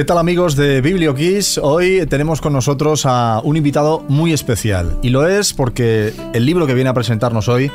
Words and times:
¿Qué 0.00 0.06
tal 0.06 0.16
amigos 0.16 0.56
de 0.56 0.80
BiblioKiss? 0.80 1.58
Hoy 1.58 2.06
tenemos 2.06 2.40
con 2.40 2.54
nosotros 2.54 3.04
a 3.04 3.42
un 3.44 3.58
invitado 3.58 4.02
muy 4.08 4.32
especial 4.32 4.98
y 5.02 5.10
lo 5.10 5.28
es 5.28 5.52
porque 5.52 6.14
el 6.32 6.46
libro 6.46 6.66
que 6.66 6.72
viene 6.72 6.88
a 6.88 6.94
presentarnos 6.94 7.48
hoy 7.48 7.70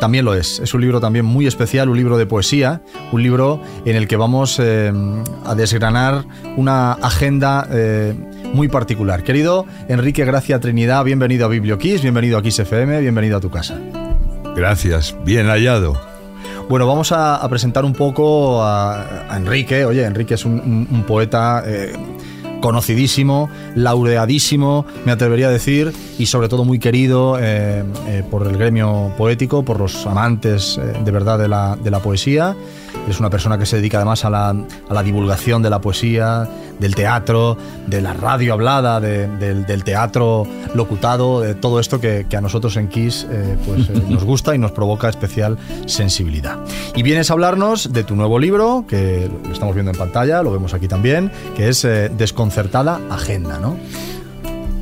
también 0.00 0.24
lo 0.24 0.32
es. 0.32 0.58
Es 0.60 0.72
un 0.72 0.80
libro 0.80 1.00
también 1.00 1.26
muy 1.26 1.46
especial, 1.46 1.90
un 1.90 1.98
libro 1.98 2.16
de 2.16 2.24
poesía, 2.24 2.80
un 3.12 3.22
libro 3.22 3.60
en 3.84 3.94
el 3.94 4.08
que 4.08 4.16
vamos 4.16 4.58
eh, 4.58 4.90
a 5.44 5.54
desgranar 5.54 6.24
una 6.56 6.92
agenda 6.92 7.68
eh, 7.70 8.14
muy 8.54 8.68
particular. 8.68 9.22
Querido 9.22 9.66
Enrique 9.86 10.24
Gracia 10.24 10.58
Trinidad, 10.58 11.04
bienvenido 11.04 11.44
a 11.44 11.48
BiblioKiss, 11.48 12.00
bienvenido 12.00 12.38
a 12.38 12.42
Kiss 12.42 12.58
FM, 12.58 13.02
bienvenido 13.02 13.36
a 13.36 13.40
tu 13.40 13.50
casa. 13.50 13.78
Gracias, 14.56 15.14
bien 15.26 15.48
hallado. 15.48 16.05
Bueno, 16.68 16.88
vamos 16.88 17.12
a, 17.12 17.46
presentar 17.48 17.84
un 17.84 17.92
poco 17.92 18.60
a, 18.62 19.28
Enrique. 19.36 19.84
Oye, 19.84 20.04
Enrique 20.04 20.34
es 20.34 20.44
un, 20.44 21.04
poeta 21.06 21.62
eh, 21.64 21.92
conocidísimo, 22.60 23.48
laureadísimo, 23.76 24.84
me 25.04 25.12
atrevería 25.12 25.46
a 25.46 25.50
decir, 25.50 25.92
y 26.18 26.26
sobre 26.26 26.48
todo 26.48 26.64
muy 26.64 26.80
querido 26.80 27.38
eh, 27.40 27.84
eh, 28.08 28.24
por 28.28 28.48
el 28.48 28.56
gremio 28.56 29.12
poético, 29.16 29.64
por 29.64 29.78
los 29.78 30.06
amantes 30.06 30.80
de 31.04 31.10
verdad 31.12 31.38
de 31.38 31.48
la, 31.48 31.76
de 31.76 31.90
la 31.90 32.00
poesía. 32.00 32.56
Es 33.08 33.20
una 33.20 33.30
persona 33.30 33.58
que 33.58 33.66
se 33.66 33.76
dedica 33.76 33.98
además 33.98 34.24
a 34.24 34.30
la, 34.30 34.48
a 34.48 34.94
la 34.94 35.02
divulgación 35.02 35.62
de 35.62 35.70
la 35.70 35.80
poesía, 35.80 36.48
del 36.78 36.94
teatro, 36.94 37.56
de 37.86 38.00
la 38.00 38.12
radio 38.12 38.52
hablada, 38.52 39.00
del, 39.00 39.84
teatro 39.84 40.46
locutado, 40.74 41.40
de 41.40 41.54
todo 41.54 41.80
esto 41.80 42.00
que, 42.00 42.26
a 42.36 42.40
nosotros 42.40 42.76
en 42.76 42.88
Kiss 42.88 43.26
eh, 43.30 43.56
pues, 43.66 43.88
eh, 43.88 44.02
nos 44.08 44.24
gusta 44.24 44.54
y 44.54 44.58
nos 44.58 44.72
provoca 44.72 45.08
especial 45.08 45.56
sensibilidad. 45.86 46.58
Y 46.94 47.02
vienes 47.02 47.30
a 47.30 47.34
hablarnos 47.34 47.92
de 47.92 48.04
tu 48.04 48.16
nuevo 48.16 48.38
libro, 48.38 48.84
que 48.88 49.30
lo 49.44 49.52
estamos 49.52 49.74
viendo 49.74 49.92
en 49.92 49.98
pantalla, 49.98 50.42
lo 50.42 50.52
vemos 50.52 50.74
aquí 50.74 50.88
también, 50.88 51.30
que 51.56 51.68
es 51.68 51.84
eh, 51.84 52.10
Desconcertada 52.16 53.00
Agenda, 53.10 53.58
¿no? 53.58 53.76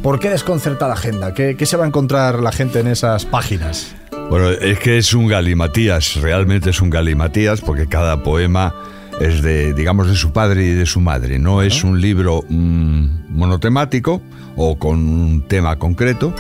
¿Por 0.03 0.21
qué 0.21 0.29
desconcertada 0.29 0.93
agenda? 0.93 1.33
¿Qué, 1.33 1.57
¿Qué, 1.57 1.65
se 1.65 1.79
va 1.79 1.85
a 1.85 1.87
encontrar 1.87 2.41
la 2.41 2.53
gente 2.53 2.81
en 2.81 2.89
esas 2.89 3.25
páginas? 3.25 3.95
Bueno, 4.31 4.51
es 4.51 4.79
que 4.79 4.99
es 4.99 5.15
un 5.15 5.29
galimatías, 5.29 6.17
realmente 6.17 6.71
es 6.71 6.81
un 6.81 6.91
galimatías, 6.91 7.61
porque 7.61 7.87
cada 7.87 8.23
poema 8.23 8.75
es 9.21 9.43
de, 9.43 9.75
digamos, 9.75 10.09
de 10.09 10.17
su 10.17 10.33
padre 10.33 10.65
y 10.65 10.71
de 10.71 10.87
su 10.87 11.01
madre. 11.01 11.39
No 11.39 11.63
es 11.63 11.85
un 11.85 12.01
libro 12.01 12.45
mm, 12.49 13.07
monotemático 13.31 14.23
o 14.57 14.79
con 14.79 14.99
un 14.99 15.47
tema 15.47 15.77
concreto, 15.79 16.35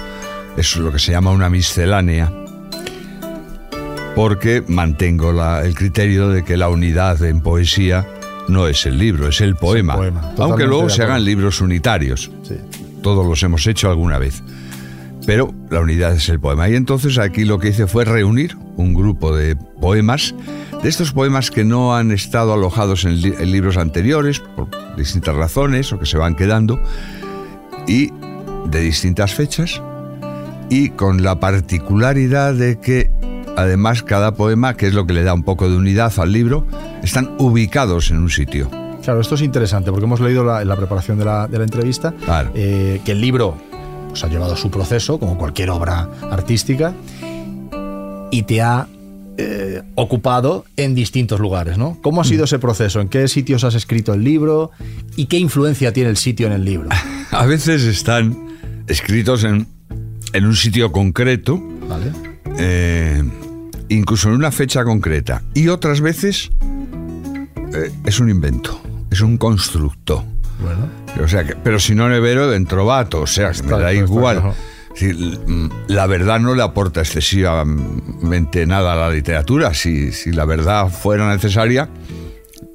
es 0.56 0.76
lo 0.76 0.92
que 0.92 0.98
se 0.98 1.12
llama 1.12 1.30
una 1.30 1.50
miscelánea, 1.50 2.32
porque 4.14 4.62
mantengo 4.66 5.30
el 5.60 5.74
criterio 5.74 6.28
de 6.28 6.44
que 6.44 6.56
la 6.56 6.68
unidad 6.68 7.22
en 7.24 7.40
poesía 7.40 8.06
no 8.48 8.68
es 8.68 8.86
el 8.86 8.98
libro, 8.98 9.28
es 9.28 9.40
el 9.40 9.56
poema. 9.56 9.96
Aunque 10.38 10.64
luego 10.64 10.88
se 10.88 11.02
hagan 11.02 11.24
libros 11.24 11.60
unitarios. 11.60 12.30
Todos 13.02 13.26
los 13.26 13.42
hemos 13.42 13.66
hecho 13.66 13.90
alguna 13.90 14.18
vez. 14.18 14.42
Pero 15.26 15.54
la 15.70 15.80
unidad 15.80 16.14
es 16.14 16.28
el 16.28 16.40
poema. 16.40 16.68
Y 16.68 16.74
entonces 16.74 17.18
aquí 17.18 17.44
lo 17.44 17.58
que 17.58 17.68
hice 17.68 17.86
fue 17.86 18.04
reunir 18.04 18.56
un 18.76 18.94
grupo 18.94 19.34
de 19.34 19.56
poemas 19.56 20.34
de 20.82 20.90
estos 20.90 21.12
poemas 21.12 21.50
que 21.50 21.64
no 21.64 21.96
han 21.96 22.10
estado 22.10 22.52
alojados 22.52 23.06
en, 23.06 23.20
libros 23.22 23.78
anteriores 23.78 24.40
por 24.40 24.68
distintas 24.96 25.34
razones 25.34 25.90
o 25.94 25.98
que 25.98 26.04
se 26.04 26.18
van 26.18 26.34
quedando 26.34 26.78
y 27.86 28.12
de 28.66 28.80
distintas 28.80 29.32
fechas 29.32 29.80
y 30.68 30.90
con 30.90 31.22
la 31.22 31.40
particularidad 31.40 32.52
de 32.52 32.78
que 32.78 33.10
además 33.56 34.02
cada 34.02 34.34
poema, 34.34 34.76
que 34.76 34.86
es 34.86 34.92
lo 34.92 35.06
que 35.06 35.14
le 35.14 35.22
da 35.22 35.32
un 35.32 35.42
poco 35.42 35.70
de 35.70 35.76
unidad 35.76 36.12
al 36.18 36.32
libro, 36.32 36.66
están 37.02 37.34
ubicados 37.38 38.10
en 38.10 38.18
un 38.18 38.28
sitio. 38.28 38.68
Claro, 39.02 39.20
esto 39.20 39.36
es 39.36 39.42
interesante 39.42 39.90
porque 39.90 40.04
hemos 40.04 40.20
leído 40.20 40.60
en 40.60 40.68
la 40.68 40.76
preparación 40.76 41.18
de 41.18 41.24
la, 41.24 41.48
entrevista 41.50 42.12
eh, 42.54 43.00
que 43.06 43.12
el 43.12 43.22
libro 43.22 43.56
pues, 44.14 44.22
ha 44.22 44.28
llevado 44.28 44.54
su 44.54 44.70
proceso, 44.70 45.18
como 45.18 45.36
cualquier 45.36 45.70
obra 45.70 46.08
artística, 46.30 46.94
y 48.30 48.42
te 48.44 48.62
ha 48.62 48.86
eh, 49.36 49.82
ocupado 49.96 50.64
en 50.76 50.94
distintos 50.94 51.40
lugares, 51.40 51.78
¿no? 51.78 51.98
¿Cómo 52.00 52.20
ha 52.20 52.24
sido 52.24 52.42
mm. 52.42 52.44
ese 52.44 52.58
proceso? 52.60 53.00
¿En 53.00 53.08
qué 53.08 53.26
sitios 53.26 53.64
has 53.64 53.74
escrito 53.74 54.14
el 54.14 54.22
libro? 54.22 54.70
¿Y 55.16 55.26
qué 55.26 55.36
influencia 55.38 55.92
tiene 55.92 56.10
el 56.10 56.16
sitio 56.16 56.46
en 56.46 56.52
el 56.52 56.64
libro? 56.64 56.90
A 57.32 57.44
veces 57.44 57.82
están 57.82 58.38
escritos 58.86 59.42
en, 59.42 59.66
un 60.32 60.54
sitio 60.54 60.92
concreto, 60.92 61.60
¿Vale? 61.88 62.12
Eh, 62.56 63.20
incluso 63.88 64.28
en 64.28 64.36
una 64.36 64.52
fecha 64.52 64.84
concreta, 64.84 65.42
y 65.54 65.66
otras 65.66 66.00
veces 66.00 66.52
eh, 67.74 67.90
es 68.06 68.20
un 68.20 68.30
invento, 68.30 68.80
es 69.10 69.22
un 69.22 69.38
constructo. 69.38 70.24
Bueno. 70.60 70.88
O 71.22 71.28
sea, 71.28 71.44
pero 71.62 71.78
si 71.78 71.94
no 71.94 72.08
nevero, 72.08 72.48
dentro 72.48 72.86
vato, 72.86 73.22
o 73.22 73.26
sea, 73.26 73.52
me 73.64 73.78
da 73.78 73.92
igual. 73.92 74.54
Mm, 75.00 75.68
la 75.88 76.06
verdad 76.06 76.38
no 76.38 76.54
le 76.54 76.62
aporta 76.62 77.00
excesivamente 77.00 78.66
nada 78.66 78.92
a 78.92 78.96
la 78.96 79.10
literatura. 79.10 79.74
Si, 79.74 80.10
la 80.26 80.44
verdad 80.44 80.88
fuera 80.88 81.28
necesaria, 81.32 81.88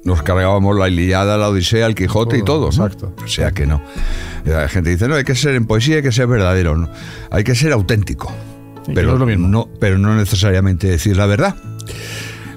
nos 0.04 0.22
cargábamos 0.22 0.76
la 0.76 0.88
Iliada, 0.88 1.38
la 1.38 1.48
Odisea, 1.48 1.86
el 1.86 1.94
Quijote 1.94 2.38
y 2.38 2.42
todo. 2.42 2.66
Exacto. 2.66 3.14
O 3.22 3.28
sea 3.28 3.52
que 3.52 3.66
no. 3.66 3.82
La 4.44 4.68
gente 4.68 4.90
dice, 4.90 5.08
no, 5.08 5.14
hay 5.14 5.24
que 5.24 5.34
ser 5.34 5.54
en 5.54 5.66
poesía, 5.66 5.96
hay 5.96 6.02
que 6.02 6.12
ser 6.12 6.26
verdadero. 6.26 6.76
No. 6.76 6.90
Hay 7.30 7.44
que 7.44 7.54
ser 7.54 7.72
auténtico. 7.72 8.32
pero, 8.94 9.18
no 9.18 9.26
No, 9.26 9.68
pero 9.80 9.98
no 9.98 10.14
necesariamente 10.14 10.88
decir 10.88 11.16
la 11.16 11.26
verdad. 11.26 11.56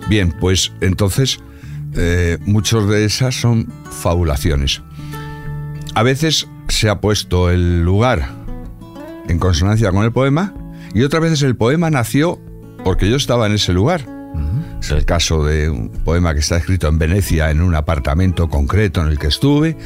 Bien, 0.09 0.33
pues 0.39 0.73
entonces 0.81 1.39
eh, 1.95 2.37
muchos 2.45 2.89
de 2.89 3.05
esas 3.05 3.35
son 3.35 3.71
fabulaciones. 3.89 4.81
A 5.95 6.01
veces 6.01 6.47
se 6.69 6.89
ha 6.89 6.99
puesto 6.99 7.51
el 7.51 7.83
lugar 7.83 8.27
en 9.27 9.37
consonancia 9.37 9.91
con 9.91 10.03
el 10.03 10.11
poema, 10.11 10.53
y 10.93 11.03
otras 11.03 11.21
veces 11.21 11.43
el 11.43 11.55
poema 11.55 11.89
nació 11.89 12.39
porque 12.83 13.09
yo 13.09 13.15
estaba 13.15 13.45
en 13.45 13.53
ese 13.53 13.73
lugar. 13.73 14.05
Es 14.81 14.91
el 14.91 15.05
caso 15.05 15.45
de 15.45 15.69
un 15.69 15.89
poema 15.89 16.33
que 16.33 16.39
está 16.39 16.57
escrito 16.57 16.87
en 16.87 16.97
Venecia 16.97 17.51
en 17.51 17.61
un 17.61 17.75
apartamento 17.75 18.49
concreto 18.49 19.01
en 19.01 19.07
el 19.07 19.19
que 19.19 19.27
estuve, 19.27 19.77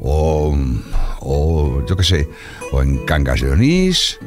o, 0.00 0.54
o 1.20 1.86
yo 1.86 1.96
qué 1.96 2.04
sé, 2.04 2.28
o 2.72 2.82
en 2.82 3.06
Cangas 3.06 3.40
de 3.40 3.50
Onís. 3.52 4.18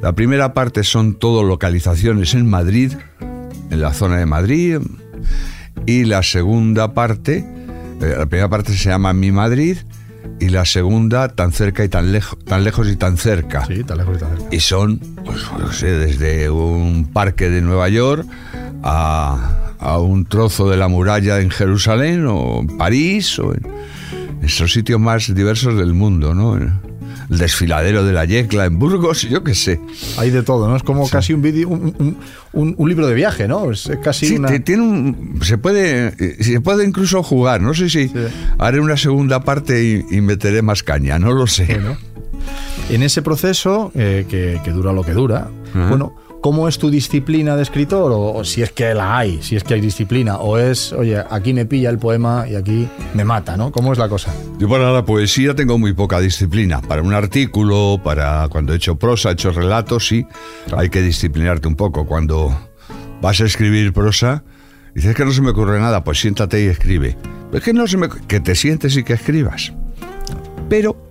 La 0.00 0.14
primera 0.14 0.54
parte 0.54 0.82
son 0.82 1.14
todo 1.14 1.44
localizaciones 1.44 2.34
en 2.34 2.48
Madrid, 2.48 2.94
en 3.70 3.80
la 3.80 3.92
zona 3.92 4.16
de 4.16 4.26
Madrid, 4.26 4.78
y 5.86 6.04
la 6.04 6.22
segunda 6.22 6.94
parte, 6.94 7.46
eh, 8.00 8.14
la 8.18 8.26
primera 8.26 8.48
parte 8.48 8.72
se 8.72 8.88
llama 8.88 9.12
Mi 9.12 9.30
Madrid, 9.30 9.76
y 10.40 10.48
la 10.48 10.64
segunda 10.64 11.28
tan 11.28 11.52
cerca 11.52 11.84
y 11.84 11.88
tan 11.88 12.12
lejos, 12.12 12.38
tan 12.44 12.64
lejos 12.64 12.88
y 12.88 12.96
tan 12.96 13.16
cerca. 13.16 13.64
Sí, 13.66 13.84
tan 13.84 13.98
lejos 13.98 14.16
y 14.16 14.20
tan 14.20 14.36
cerca. 14.36 14.54
Y 14.54 14.60
son, 14.60 14.98
pues, 15.24 15.40
no 15.58 15.72
sé, 15.72 15.86
desde 15.86 16.50
un 16.50 17.10
parque 17.12 17.48
de 17.48 17.60
Nueva 17.60 17.88
York 17.88 18.26
a, 18.82 19.74
a 19.78 19.98
un 19.98 20.24
trozo 20.24 20.68
de 20.68 20.76
la 20.76 20.88
muralla 20.88 21.40
en 21.40 21.50
Jerusalén 21.50 22.26
o 22.26 22.60
en 22.60 22.76
París 22.78 23.38
o 23.38 23.52
en 23.52 23.66
esos 24.42 24.72
sitios 24.72 25.00
más 25.00 25.32
diversos 25.34 25.76
del 25.76 25.94
mundo, 25.94 26.34
¿no? 26.34 26.58
El 27.32 27.38
desfiladero 27.38 28.04
de 28.04 28.12
la 28.12 28.26
Yecla 28.26 28.66
en 28.66 28.78
Burgos, 28.78 29.22
yo 29.22 29.42
qué 29.42 29.54
sé. 29.54 29.80
Hay 30.18 30.30
de 30.30 30.42
todo, 30.42 30.68
¿no? 30.68 30.76
Es 30.76 30.82
como 30.82 31.08
casi 31.08 31.32
un, 31.32 31.42
un, 32.52 32.74
un, 32.78 32.88
libro 32.88 33.06
de 33.06 33.14
viaje, 33.14 33.48
¿no? 33.48 33.70
Es 33.72 33.90
casi 34.02 34.26
sí, 34.26 34.38
tiene 34.62 34.82
un, 34.82 35.40
se 35.42 35.56
puede 35.56 36.14
se 36.42 36.60
puede 36.60 36.84
incluso 36.84 37.22
jugar, 37.22 37.62
no 37.62 37.72
sé 37.72 37.88
si 37.88 38.12
haré 38.58 38.80
una 38.80 38.98
segunda 38.98 39.40
parte 39.40 40.04
y, 40.10 40.20
meteré 40.20 40.60
más 40.62 40.82
caña, 40.82 41.18
no 41.18 41.32
lo 41.32 41.46
sé. 41.46 41.80
En 42.90 43.02
ese 43.02 43.22
proceso, 43.22 43.90
eh, 43.94 44.26
que, 44.28 44.70
dura 44.70 44.92
lo 44.92 45.02
que 45.02 45.12
dura, 45.12 45.48
bueno, 45.72 46.14
¿Cómo 46.42 46.66
es 46.66 46.76
tu 46.76 46.90
disciplina 46.90 47.54
de 47.54 47.62
escritor? 47.62 48.10
O, 48.12 48.42
si 48.42 48.62
es 48.62 48.72
que 48.72 48.92
la 48.94 49.16
hay, 49.16 49.40
si 49.42 49.54
es 49.54 49.62
que 49.62 49.74
hay 49.74 49.80
disciplina. 49.80 50.38
O 50.38 50.58
es, 50.58 50.92
oye, 50.92 51.22
aquí 51.30 51.54
me 51.54 51.66
pilla 51.66 51.88
el 51.88 51.98
poema 51.98 52.46
y 52.50 52.56
aquí 52.56 52.88
me 53.14 53.24
mata, 53.24 53.56
¿no? 53.56 53.70
¿Cómo 53.70 53.92
es 53.92 53.98
la 54.00 54.08
cosa? 54.08 54.34
Yo 54.58 54.68
para 54.68 54.90
la 54.90 55.04
poesía 55.04 55.54
tengo 55.54 55.78
muy 55.78 55.92
poca 55.92 56.18
disciplina. 56.18 56.82
Para 56.82 57.02
un 57.02 57.14
artículo, 57.14 58.00
para 58.02 58.48
cuando 58.48 58.72
he 58.72 58.76
hecho 58.76 58.96
prosa, 58.96 59.30
he 59.30 59.34
hecho 59.34 59.52
relatos, 59.52 60.08
sí, 60.08 60.26
hay 60.76 60.90
que 60.90 61.00
disciplinarte 61.00 61.68
un 61.68 61.76
poco. 61.76 62.06
Cuando 62.06 62.52
vas 63.20 63.40
a 63.40 63.44
escribir 63.44 63.92
prosa, 63.92 64.42
dices 64.96 65.14
que 65.14 65.24
no 65.24 65.30
se 65.30 65.42
me 65.42 65.50
ocurre 65.50 65.78
nada, 65.78 66.02
pues 66.02 66.18
siéntate 66.18 66.60
y 66.64 66.66
escribe. 66.66 67.16
Es 67.52 67.62
que 67.62 67.72
no 67.72 67.86
se 67.86 67.98
me... 67.98 68.08
que 68.26 68.40
te 68.40 68.56
sientes 68.56 68.96
y 68.96 69.04
que 69.04 69.12
escribas. 69.12 69.72
Pero 70.68 71.08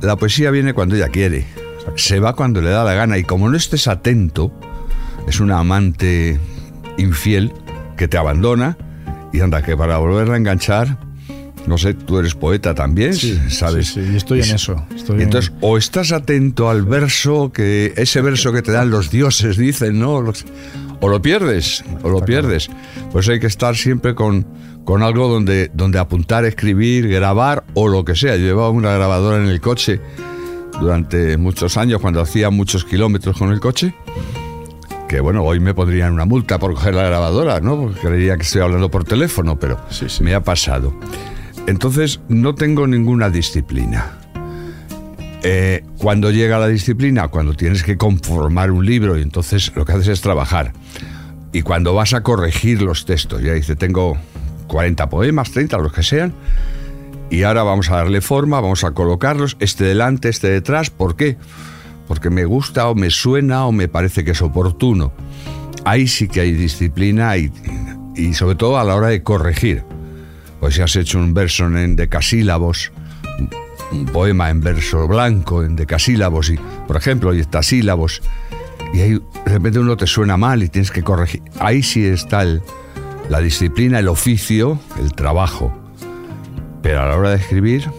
la 0.00 0.16
poesía 0.16 0.50
viene 0.50 0.72
cuando 0.72 0.96
ella 0.96 1.08
quiere 1.08 1.63
se 1.96 2.20
va 2.20 2.34
cuando 2.34 2.60
le 2.60 2.70
da 2.70 2.84
la 2.84 2.94
gana 2.94 3.18
y 3.18 3.24
como 3.24 3.48
no 3.48 3.56
estés 3.56 3.88
atento, 3.88 4.52
es 5.28 5.40
una 5.40 5.58
amante 5.58 6.38
infiel 6.98 7.52
que 7.96 8.08
te 8.08 8.16
abandona 8.16 8.76
y 9.32 9.40
anda 9.40 9.62
que 9.62 9.76
para 9.76 9.98
volverla 9.98 10.34
a 10.34 10.36
enganchar, 10.36 10.98
no 11.66 11.78
sé, 11.78 11.94
tú 11.94 12.18
eres 12.18 12.34
poeta 12.34 12.74
también, 12.74 13.14
¿sabes? 13.50 13.88
Sí, 13.88 14.00
estoy 14.14 14.42
en 14.42 14.54
eso. 14.54 14.86
entonces, 15.18 15.52
o 15.60 15.78
estás 15.78 16.12
atento 16.12 16.68
al 16.68 16.82
verso, 16.84 17.50
que 17.52 17.94
ese 17.96 18.20
verso 18.20 18.52
que 18.52 18.62
te 18.62 18.72
dan 18.72 18.90
los 18.90 19.10
dioses, 19.10 19.56
dicen, 19.56 19.98
¿no? 19.98 20.22
o 21.00 21.08
lo 21.08 21.22
pierdes, 21.22 21.84
o 22.02 22.10
lo 22.10 22.24
pierdes. 22.24 22.68
Pues 23.12 23.28
hay 23.28 23.40
que 23.40 23.46
estar 23.46 23.76
siempre 23.76 24.14
con, 24.14 24.46
con 24.84 25.02
algo 25.02 25.28
donde, 25.28 25.70
donde 25.72 25.98
apuntar, 25.98 26.44
escribir, 26.44 27.08
grabar 27.08 27.64
o 27.74 27.88
lo 27.88 28.04
que 28.04 28.14
sea. 28.14 28.36
Yo 28.36 28.44
llevaba 28.44 28.70
una 28.70 28.92
grabadora 28.92 29.42
en 29.42 29.48
el 29.48 29.60
coche 29.60 30.00
durante 30.80 31.36
muchos 31.36 31.76
años 31.76 32.00
cuando 32.00 32.20
hacía 32.20 32.50
muchos 32.50 32.84
kilómetros 32.84 33.36
con 33.36 33.52
el 33.52 33.60
coche. 33.60 33.94
Que 35.08 35.20
bueno, 35.20 35.44
hoy 35.44 35.60
me 35.60 35.74
pondrían 35.74 36.12
una 36.12 36.24
multa 36.24 36.58
por 36.58 36.74
coger 36.74 36.94
la 36.94 37.04
grabadora, 37.04 37.60
¿no? 37.60 37.76
Porque 37.76 38.00
creería 38.00 38.36
que 38.36 38.42
estoy 38.42 38.62
hablando 38.62 38.90
por 38.90 39.04
teléfono, 39.04 39.58
pero 39.58 39.78
me 40.20 40.34
ha 40.34 40.42
pasado. 40.42 40.94
Entonces 41.66 42.20
no 42.28 42.54
tengo 42.54 42.86
ninguna 42.86 43.30
disciplina. 43.30 44.18
Eh, 45.42 45.84
cuando 45.98 46.30
llega 46.30 46.58
la 46.58 46.68
disciplina, 46.68 47.28
cuando 47.28 47.52
tienes 47.52 47.82
que 47.82 47.98
conformar 47.98 48.70
un 48.70 48.86
libro 48.86 49.18
y 49.18 49.22
entonces 49.22 49.72
lo 49.76 49.84
que 49.84 49.92
haces 49.92 50.08
es 50.08 50.20
trabajar. 50.22 50.72
Y 51.52 51.62
cuando 51.62 51.94
vas 51.94 52.14
a 52.14 52.22
corregir 52.22 52.82
los 52.82 53.04
textos, 53.04 53.42
ya 53.42 53.52
dice, 53.52 53.76
tengo 53.76 54.16
40 54.66 55.08
poemas, 55.08 55.50
30, 55.52 55.78
los 55.78 55.92
que 55.92 56.02
sean, 56.02 56.32
y 57.34 57.42
ahora 57.42 57.64
vamos 57.64 57.90
a 57.90 57.96
darle 57.96 58.20
forma, 58.20 58.60
vamos 58.60 58.84
a 58.84 58.92
colocarlos, 58.92 59.56
este 59.58 59.84
delante, 59.84 60.28
este 60.28 60.48
detrás, 60.48 60.90
¿por 60.90 61.16
qué? 61.16 61.36
Porque 62.06 62.30
me 62.30 62.44
gusta 62.44 62.88
o 62.88 62.94
me 62.94 63.10
suena 63.10 63.66
o 63.66 63.72
me 63.72 63.88
parece 63.88 64.24
que 64.24 64.30
es 64.30 64.42
oportuno. 64.42 65.12
Ahí 65.84 66.06
sí 66.06 66.28
que 66.28 66.40
hay 66.40 66.52
disciplina 66.52 67.36
y, 67.36 67.50
y 68.14 68.34
sobre 68.34 68.54
todo 68.54 68.78
a 68.78 68.84
la 68.84 68.94
hora 68.94 69.08
de 69.08 69.22
corregir. 69.24 69.82
Pues 70.60 70.76
si 70.76 70.82
has 70.82 70.94
hecho 70.94 71.18
un 71.18 71.34
verso 71.34 71.66
en 71.66 71.96
decasílabos, 71.96 72.92
un 73.90 74.06
poema 74.06 74.50
en 74.50 74.60
verso 74.60 75.08
blanco, 75.08 75.64
en 75.64 75.74
decasílabos, 75.74 76.50
y, 76.50 76.58
por 76.86 76.96
ejemplo, 76.96 77.34
y 77.34 77.44
sílabos, 77.62 78.22
y 78.92 79.00
ahí 79.00 79.12
de 79.14 79.52
repente 79.52 79.80
uno 79.80 79.96
te 79.96 80.06
suena 80.06 80.36
mal 80.36 80.62
y 80.62 80.68
tienes 80.68 80.92
que 80.92 81.02
corregir. 81.02 81.42
Ahí 81.58 81.82
sí 81.82 82.06
está 82.06 82.42
el, 82.42 82.62
la 83.28 83.40
disciplina, 83.40 83.98
el 83.98 84.06
oficio, 84.06 84.78
el 85.00 85.12
trabajo. 85.14 85.83
Pero 86.84 87.00
a 87.00 87.06
la 87.06 87.16
hora 87.16 87.30
de 87.30 87.36
escribir, 87.36 87.90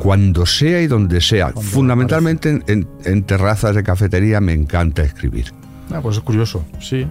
cuando 0.00 0.46
sea 0.46 0.80
y 0.80 0.86
donde 0.86 1.20
sea, 1.20 1.50
fundamentalmente 1.52 2.62
en, 2.66 3.22
terrazas 3.24 3.74
de 3.74 3.82
cafetería 3.82 4.40
me 4.40 4.54
encanta 4.54 5.02
escribir. 5.02 5.52
Ah, 5.92 6.00
pues 6.00 6.16
es 6.16 6.22
curioso, 6.22 6.64
sí. 6.80 7.06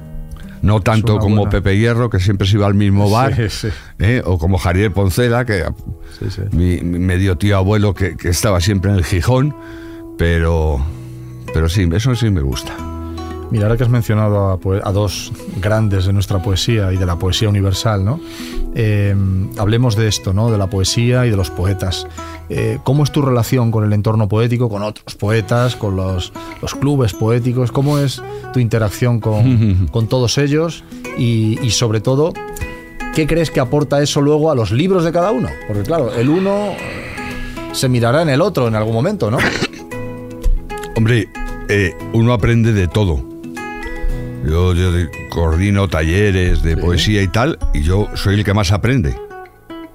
No 0.64 0.82
tanto 0.82 1.20
como 1.20 1.48
Pepe 1.48 1.78
Hierro, 1.78 2.10
que 2.10 2.20
siempre 2.20 2.48
se 2.48 2.56
iba 2.56 2.66
al 2.66 2.74
mismo 2.74 3.12
bar, 3.12 3.40
¿eh? 4.00 4.24
o 4.26 4.40
como 4.40 4.58
Javier 4.58 4.92
Poncela, 4.92 5.46
que 5.46 5.64
mi, 6.52 6.82
medio 6.82 7.38
tío 7.38 7.56
abuelo 7.56 7.94
que, 7.94 8.18
que, 8.18 8.30
estaba 8.30 8.60
siempre 8.60 8.90
en 8.90 8.98
el 8.98 9.06
Gijón, 9.06 9.56
pero, 10.18 10.84
pero 11.54 11.70
sí, 11.70 11.88
eso 11.94 12.16
sí 12.16 12.32
me 12.32 12.42
gusta. 12.42 12.97
Mira, 13.50 13.66
ahora 13.66 13.78
que 13.78 13.84
has 13.84 13.90
mencionado 13.90 14.60
a, 14.84 14.92
dos 14.92 15.32
grandes 15.62 16.06
de 16.06 16.14
nuestra 16.14 16.42
poesía 16.42 16.92
y 16.92 16.98
de 16.98 17.06
la 17.06 17.18
poesía 17.18 17.48
universal, 17.48 18.04
¿no? 18.04 18.20
Em, 18.76 19.50
hablemos 19.58 19.96
de 19.96 20.08
esto, 20.08 20.34
¿no? 20.34 20.52
De 20.52 20.58
la 20.58 20.70
poesía 20.70 21.26
y 21.26 21.30
de 21.30 21.38
los 21.38 21.50
poetas. 21.50 22.08
Eh, 22.50 22.80
¿Cómo 22.84 23.04
es 23.04 23.12
tu 23.12 23.22
relación 23.22 23.72
con 23.72 23.86
el 23.86 23.94
entorno 23.94 24.28
poético, 24.28 24.70
con 24.70 24.84
otros 24.84 25.16
poetas, 25.16 25.76
con 25.76 25.96
los, 25.96 26.32
clubes 26.80 27.14
poéticos? 27.14 27.72
¿Cómo 27.72 28.00
es 28.00 28.22
tu 28.54 28.60
interacción 28.60 29.20
con, 29.92 30.08
todos 30.08 30.38
ellos? 30.38 30.84
Y, 31.18 31.58
y, 31.62 31.72
sobre 31.72 32.02
todo, 32.02 32.34
¿qué 33.16 33.28
crees 33.28 33.50
que 33.50 33.62
aporta 33.62 34.02
eso 34.02 34.22
luego 34.22 34.52
a 34.52 34.56
los 34.56 34.72
libros 34.72 35.06
de 35.06 35.12
cada 35.14 35.32
uno? 35.32 35.50
Porque 35.68 35.84
claro, 35.84 36.14
el 36.14 36.30
uno 36.30 36.74
se 37.72 37.88
mirará 37.88 38.24
en 38.24 38.30
el 38.30 38.42
otro 38.42 38.68
en 38.68 38.76
algún 38.76 38.94
momento, 38.94 39.32
¿no? 39.32 39.38
Hombre, 40.96 41.30
eh, 41.70 41.94
uno 42.14 42.34
aprende 42.34 42.74
de 42.74 42.88
todo. 42.88 43.27
Yo, 44.50 44.74
coordino 45.30 45.90
talleres 45.90 46.64
de 46.64 46.78
poesía 46.78 47.22
y 47.22 47.28
tal, 47.28 47.60
y 47.74 47.82
yo 47.82 48.08
soy 48.16 48.36
el 48.36 48.46
que 48.46 48.54
más 48.54 48.72
aprende. 48.72 49.14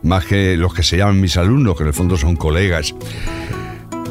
Más 0.02 0.26
que 0.26 0.58
los 0.58 0.74
que 0.74 0.82
se 0.82 0.98
llaman 0.98 1.20
mis 1.20 1.38
alumnos, 1.38 1.74
que 1.74 1.84
en 1.84 1.88
el 1.88 1.94
fondo 1.94 2.18
son 2.18 2.36
colegas. 2.36 2.94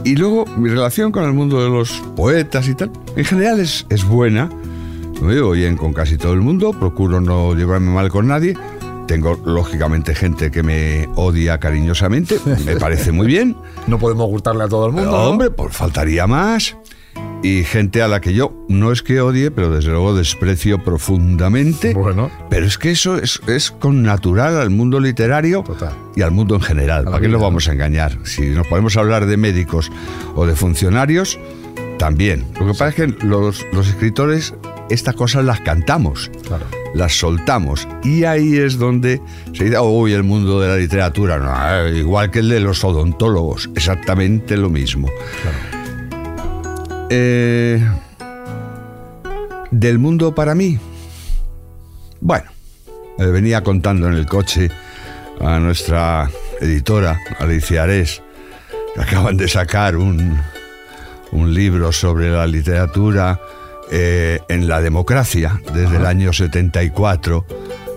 Y 0.04 0.16
luego 0.16 0.48
mi 0.58 0.70
relación 0.70 1.12
con 1.12 1.26
el 1.26 1.34
mundo 1.34 1.64
de 1.64 1.70
los 1.70 1.92
poetas 2.16 2.68
y 2.68 2.74
tal, 2.74 2.92
en 3.16 3.24
general 3.24 3.60
es, 3.60 3.86
es 3.90 4.04
buena. 4.04 4.50
Me 5.22 5.36
llevo 5.36 5.52
bien 5.52 5.78
con 5.78 5.94
casi 5.94 6.18
todo 6.18 6.34
el 6.34 6.42
mundo, 6.42 6.72
procuro 6.72 7.22
no 7.22 7.54
llevarme 7.54 7.92
mal 7.92 8.10
con 8.10 8.28
nadie. 8.28 8.58
Tengo, 9.06 9.40
lógicamente, 9.46 10.16
gente 10.16 10.50
que 10.50 10.64
me 10.64 11.08
odia 11.16 11.60
cariñosamente, 11.60 12.40
me 12.66 12.78
parece 12.78 13.12
muy 13.12 13.28
bien. 13.28 13.56
No 13.88 13.98
podemos 13.98 14.28
gustarle 14.28 14.64
a 14.64 14.68
todo 14.68 14.88
el 14.88 14.94
mundo. 14.94 15.12
hombre, 15.12 15.50
pues 15.50 15.76
faltaría 15.76 16.26
más 16.28 16.76
y 17.44 17.64
gente 17.64 18.02
a 18.02 18.08
la 18.08 18.22
que 18.22 18.34
yo 18.34 18.54
no 18.68 18.92
es 18.92 19.02
que 19.02 19.22
odie, 19.22 19.52
pero 19.52 19.72
desde 19.72 19.92
luego 19.92 20.16
desprecio 20.16 20.84
profundamente. 20.84 21.94
Bueno. 21.94 22.32
Pero 22.50 22.66
es 22.66 22.78
que 22.78 22.92
eso 22.92 23.18
es, 23.18 23.42
es 23.48 23.72
con 23.72 24.04
natural 24.04 24.60
al 24.60 24.70
mundo 24.70 25.00
literario 25.00 25.64
y 26.16 26.22
al 26.22 26.32
mundo 26.32 26.56
en 26.56 26.62
general. 26.62 27.06
¿Para 27.06 27.20
qué 27.20 27.28
lo 27.28 27.40
vamos 27.40 27.68
a 27.68 27.74
engañar? 27.74 28.18
Si 28.24 28.42
nos 28.50 28.68
podemos 28.68 28.98
hablar 28.98 29.26
de 29.26 29.38
médicos 29.38 29.92
o 30.36 30.46
de 30.46 30.56
funcionarios, 30.56 31.40
también. 31.98 32.46
Lo 32.60 32.66
que 32.66 32.72
pasa 32.72 32.90
es 32.90 32.96
que 32.96 33.08
los, 33.26 33.66
los 33.72 33.88
escritores 33.88 34.56
estas 34.90 35.16
cosas 35.16 35.46
las 35.46 35.62
cantamos, 35.62 36.30
las 36.94 37.14
soltamos. 37.14 37.88
Y 38.04 38.26
ahí 38.26 38.58
es 38.58 38.78
donde 38.78 39.22
se 39.54 39.66
dice, 39.66 39.80
uy, 39.80 40.14
el 40.14 40.24
mundo 40.24 40.60
de 40.60 40.68
la 40.68 40.78
literatura, 40.78 41.38
no, 41.38 41.88
eh, 41.88 42.00
igual 42.00 42.30
que 42.30 42.40
el 42.40 42.50
de 42.50 42.60
los 42.60 42.84
odontólogos, 42.84 43.70
exactamente 43.76 44.58
lo 44.58 44.70
mismo. 44.70 45.10
Claro. 45.42 45.71
Eh, 47.14 47.86
del 49.70 50.00
mundo 50.00 50.34
para 50.34 50.56
mí. 50.56 50.80
Bueno, 52.22 52.50
me 53.18 53.28
venía 53.28 53.64
contando 53.64 54.08
en 54.08 54.14
el 54.14 54.26
coche 54.26 54.72
a 55.42 55.60
nuestra 55.60 56.30
editora, 56.62 57.20
Alicia 57.40 57.84
Ares, 57.84 58.24
que 58.96 59.02
acaban 59.02 59.36
de 59.36 59.50
sacar 59.50 59.98
un, 59.98 60.40
un 61.34 61.54
libro 61.54 61.92
sobre 61.92 62.30
la 62.30 62.48
literatura 62.48 63.42
eh, 63.92 64.40
en 64.48 64.70
la 64.70 64.80
democracia 64.80 65.62
desde 65.74 65.98
el 65.98 66.06
año 66.06 66.32
74 66.32 67.46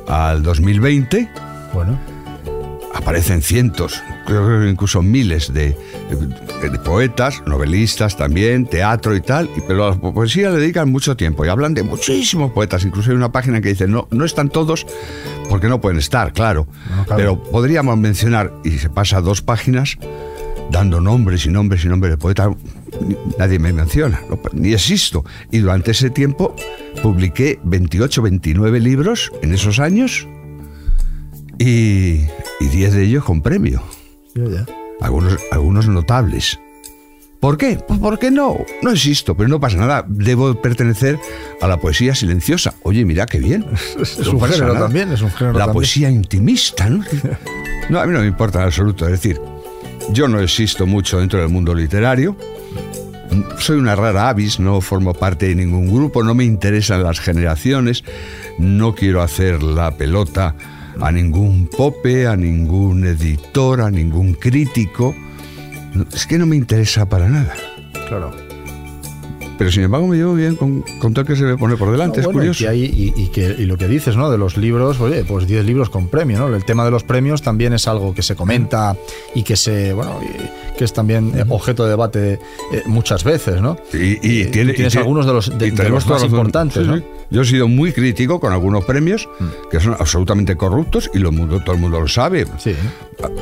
al 0.08 0.43
2020. 0.43 1.31
Bueno 1.72 2.13
aparecen 2.94 3.43
cientos, 3.43 4.02
creo 4.26 4.61
que 4.61 4.70
incluso 4.70 5.02
miles 5.02 5.52
de, 5.52 5.76
poetas, 6.85 7.43
novelistas 7.46 8.17
también, 8.17 8.67
teatro 8.67 9.14
y 9.14 9.20
tal, 9.20 9.50
pero 9.67 9.87
a 9.87 9.91
la 9.91 9.96
poesía 9.96 10.50
le 10.50 10.58
dedican 10.58 10.91
mucho 10.91 11.17
tiempo 11.17 11.44
y 11.44 11.49
hablan 11.49 11.75
de 11.75 11.82
muchísimos 11.82 12.52
poetas, 12.52 12.85
incluso 12.85 13.11
hay 13.11 13.17
una 13.17 13.32
página 13.32 13.61
que 13.61 13.70
dice, 13.70 13.88
no, 13.88 14.08
no 14.11 14.25
están 14.25 14.49
todos 14.49 14.87
porque 15.49 15.69
no 15.69 15.81
pueden 15.81 15.99
estar, 15.99 16.32
claro, 16.32 16.67
pero 17.08 17.43
podríamos 17.43 17.99
mencionar, 17.99 18.52
y 18.64 18.79
se 18.79 18.88
pasa 18.88 19.20
dos 19.20 19.43
páginas 19.43 19.99
dando 20.71 21.00
nombres 21.00 21.47
y 21.47 21.50
nombres 21.50 21.85
y 21.85 21.88
nombres 21.88 22.12
de 22.12 22.16
poetas, 22.16 22.49
nadie 23.38 23.59
me 23.59 23.73
menciona, 23.73 24.21
ni 24.52 24.73
existo. 24.73 25.25
Y 25.50 25.59
durante 25.59 25.90
ese 25.90 26.11
tiempo 26.11 26.54
publiqué 27.02 27.59
28, 27.64 28.23
29 28.23 28.80
libros 28.80 29.30
en 29.42 29.52
esos 29.52 29.78
años 29.78 30.26
y, 31.58 32.26
y 32.61 32.68
diez 32.70 32.94
de 32.94 33.04
ellos 33.04 33.25
con 33.25 33.42
premio. 33.42 33.82
Algunos, 35.00 35.38
algunos 35.50 35.88
notables. 35.88 36.58
¿Por 37.44 37.58
qué? 37.58 37.78
Pues 37.87 38.00
porque 38.00 38.30
no, 38.30 38.56
no 38.80 38.90
existo, 38.90 39.37
pero 39.37 39.50
no 39.50 39.61
pasa 39.61 39.76
nada. 39.76 40.06
Debo 40.08 40.54
pertenecer 40.62 41.18
a 41.61 41.68
la 41.68 41.78
poesía 41.78 42.14
silenciosa. 42.14 42.73
Oye, 42.84 43.04
mira 43.04 43.26
qué 43.26 43.38
bien. 43.38 43.66
Es, 44.00 44.16
un 44.26 44.40
género 44.40 44.73
también, 44.73 45.12
es 45.12 45.20
un 45.20 45.30
género 45.30 45.58
La 45.58 45.70
poesía 45.70 46.11
intimista, 46.11 46.88
¿no? 46.88 47.04
No, 47.90 48.00
a 48.00 48.06
mí 48.06 48.14
no 48.14 48.20
me 48.20 48.28
importa 48.28 48.61
en 48.61 48.64
absoluto. 48.64 49.04
Es 49.04 49.11
decir, 49.11 49.38
yo 50.11 50.26
no 50.26 50.40
existo 50.40 50.87
mucho 50.87 51.20
dentro 51.20 51.38
del 51.38 51.50
mundo 51.50 51.75
literario. 51.75 52.34
Soy 53.58 53.76
una 53.76 53.94
rara 53.94 54.30
avis, 54.30 54.58
no 54.58 54.80
formo 54.80 55.12
parte 55.12 55.49
de 55.49 55.54
ningún 55.54 55.92
grupo, 55.92 56.23
no 56.23 56.34
me 56.34 56.44
interesan 56.44 57.02
las 57.02 57.20
generaciones, 57.20 58.04
no 58.56 58.94
quiero 58.94 59.20
hacer 59.20 59.62
la 59.62 59.90
pelota 59.99 60.56
a 61.00 61.10
ningún 61.12 61.66
pope, 61.66 62.26
a 62.26 62.36
ningún 62.36 63.06
editor, 63.06 63.80
a 63.80 63.90
ningún 63.90 64.34
crítico. 64.34 65.14
Es 66.12 66.26
que 66.26 66.38
no 66.38 66.46
me 66.46 66.56
interesa 66.56 67.08
para 67.08 67.28
nada. 67.28 67.54
Claro. 68.08 68.43
Pero 69.58 69.70
sin 69.70 69.84
embargo 69.84 70.06
me 70.06 70.16
llevo 70.16 70.34
bien 70.34 70.56
con, 70.56 70.84
el 70.87 71.26
que 71.26 71.37
se 71.37 71.44
me 71.44 71.56
pone 71.56 71.76
por 71.76 71.90
delante, 71.90 72.20
es 72.20 72.26
curioso. 72.26 72.73
Y, 72.73 73.28
que, 73.32 73.54
y 73.58 73.64
lo 73.66 73.76
que 73.76 73.88
dices, 73.88 74.16
¿no? 74.16 74.30
De 74.30 74.38
los 74.38 74.56
libros, 74.56 75.00
oye, 75.00 75.25
pues 75.25 75.46
10 75.46 75.64
libros 75.64 75.90
con 75.90 76.08
premio, 76.08 76.38
¿no? 76.38 76.54
El 76.54 76.64
tema 76.64 76.84
de 76.84 76.90
los 76.90 77.04
premios 77.04 77.42
también 77.42 77.73
es 77.73 77.87
algo 77.87 78.14
que 78.14 78.23
se 78.23 78.34
comenta 78.34 78.96
y 79.34 79.42
que 79.42 79.56
se, 79.56 79.92
bueno, 79.92 80.18
que 80.76 80.84
es 80.84 80.92
también 80.92 81.32
objeto 81.49 81.84
de 81.84 81.90
debate 81.90 82.32
eh, 82.73 82.82
muchas 82.87 83.25
veces, 83.25 83.61
¿no? 83.61 83.76
Y, 83.92 84.42
eh, 84.42 84.46
tienes 84.46 84.96
algunos 84.96 85.26
de 85.26 85.32
los, 85.32 85.58
de, 85.58 85.70
los 85.88 86.06
más 86.06 86.25
importantes, 86.25 86.87
¿no? 86.87 87.00
Yo 87.30 87.42
he 87.42 87.44
sido 87.44 87.68
muy 87.68 87.92
crítico 87.92 88.38
con 88.38 88.52
algunos 88.52 88.84
premios 88.84 89.28
mm. 89.40 89.70
que 89.70 89.80
son 89.80 89.96
absolutamente 89.99 90.56
corruptos 90.56 91.11
y 91.14 91.18
lo 91.18 91.32
mundo, 91.32 91.61
todo 91.61 91.75
el 91.75 91.80
mundo 91.80 92.00
lo 92.00 92.08
sabe. 92.08 92.46
Sí. 92.58 92.75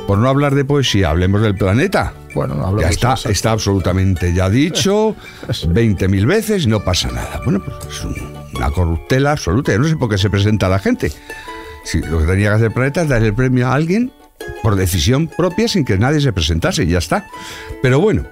Por 0.06 0.18
no 0.18 0.28
hablar 0.28 0.54
de 0.54 0.64
poesía, 0.64 1.10
hablemos 1.10 1.42
del 1.42 1.54
planeta. 1.54 2.14
Bueno, 2.34 2.80
ya 2.80 2.88
está, 2.88 3.14
está 3.28 3.52
absolutamente 3.52 4.32
ya 4.32 4.48
dicho 4.48 5.14
20.000 5.48 6.26
veces 6.26 6.66
no 6.66 6.80
pasa 6.80 7.10
nada. 7.10 7.40
Bueno, 7.44 7.62
pues 7.62 7.76
es 7.88 8.04
una 8.54 8.70
corruptela 8.70 9.32
absoluta. 9.32 9.72
Yo 9.72 9.78
no 9.78 9.88
sé 9.88 9.96
por 9.96 10.08
qué 10.08 10.18
se 10.18 10.30
presenta 10.30 10.66
a 10.66 10.70
la 10.70 10.78
gente. 10.78 11.12
Si 11.84 12.00
lo 12.00 12.20
que 12.20 12.26
tenía 12.26 12.50
que 12.50 12.56
hacer 12.56 12.72
Planeta 12.72 13.02
es 13.02 13.08
dar 13.08 13.22
el 13.22 13.34
premio 13.34 13.68
a 13.68 13.74
alguien 13.74 14.12
por 14.62 14.76
decisión 14.76 15.28
propia 15.28 15.68
sin 15.68 15.84
que 15.84 15.98
nadie 15.98 16.20
se 16.20 16.32
presentase 16.32 16.84
y 16.84 16.88
ya 16.88 16.98
está. 16.98 17.26
Pero 17.82 18.00
bueno, 18.00 18.26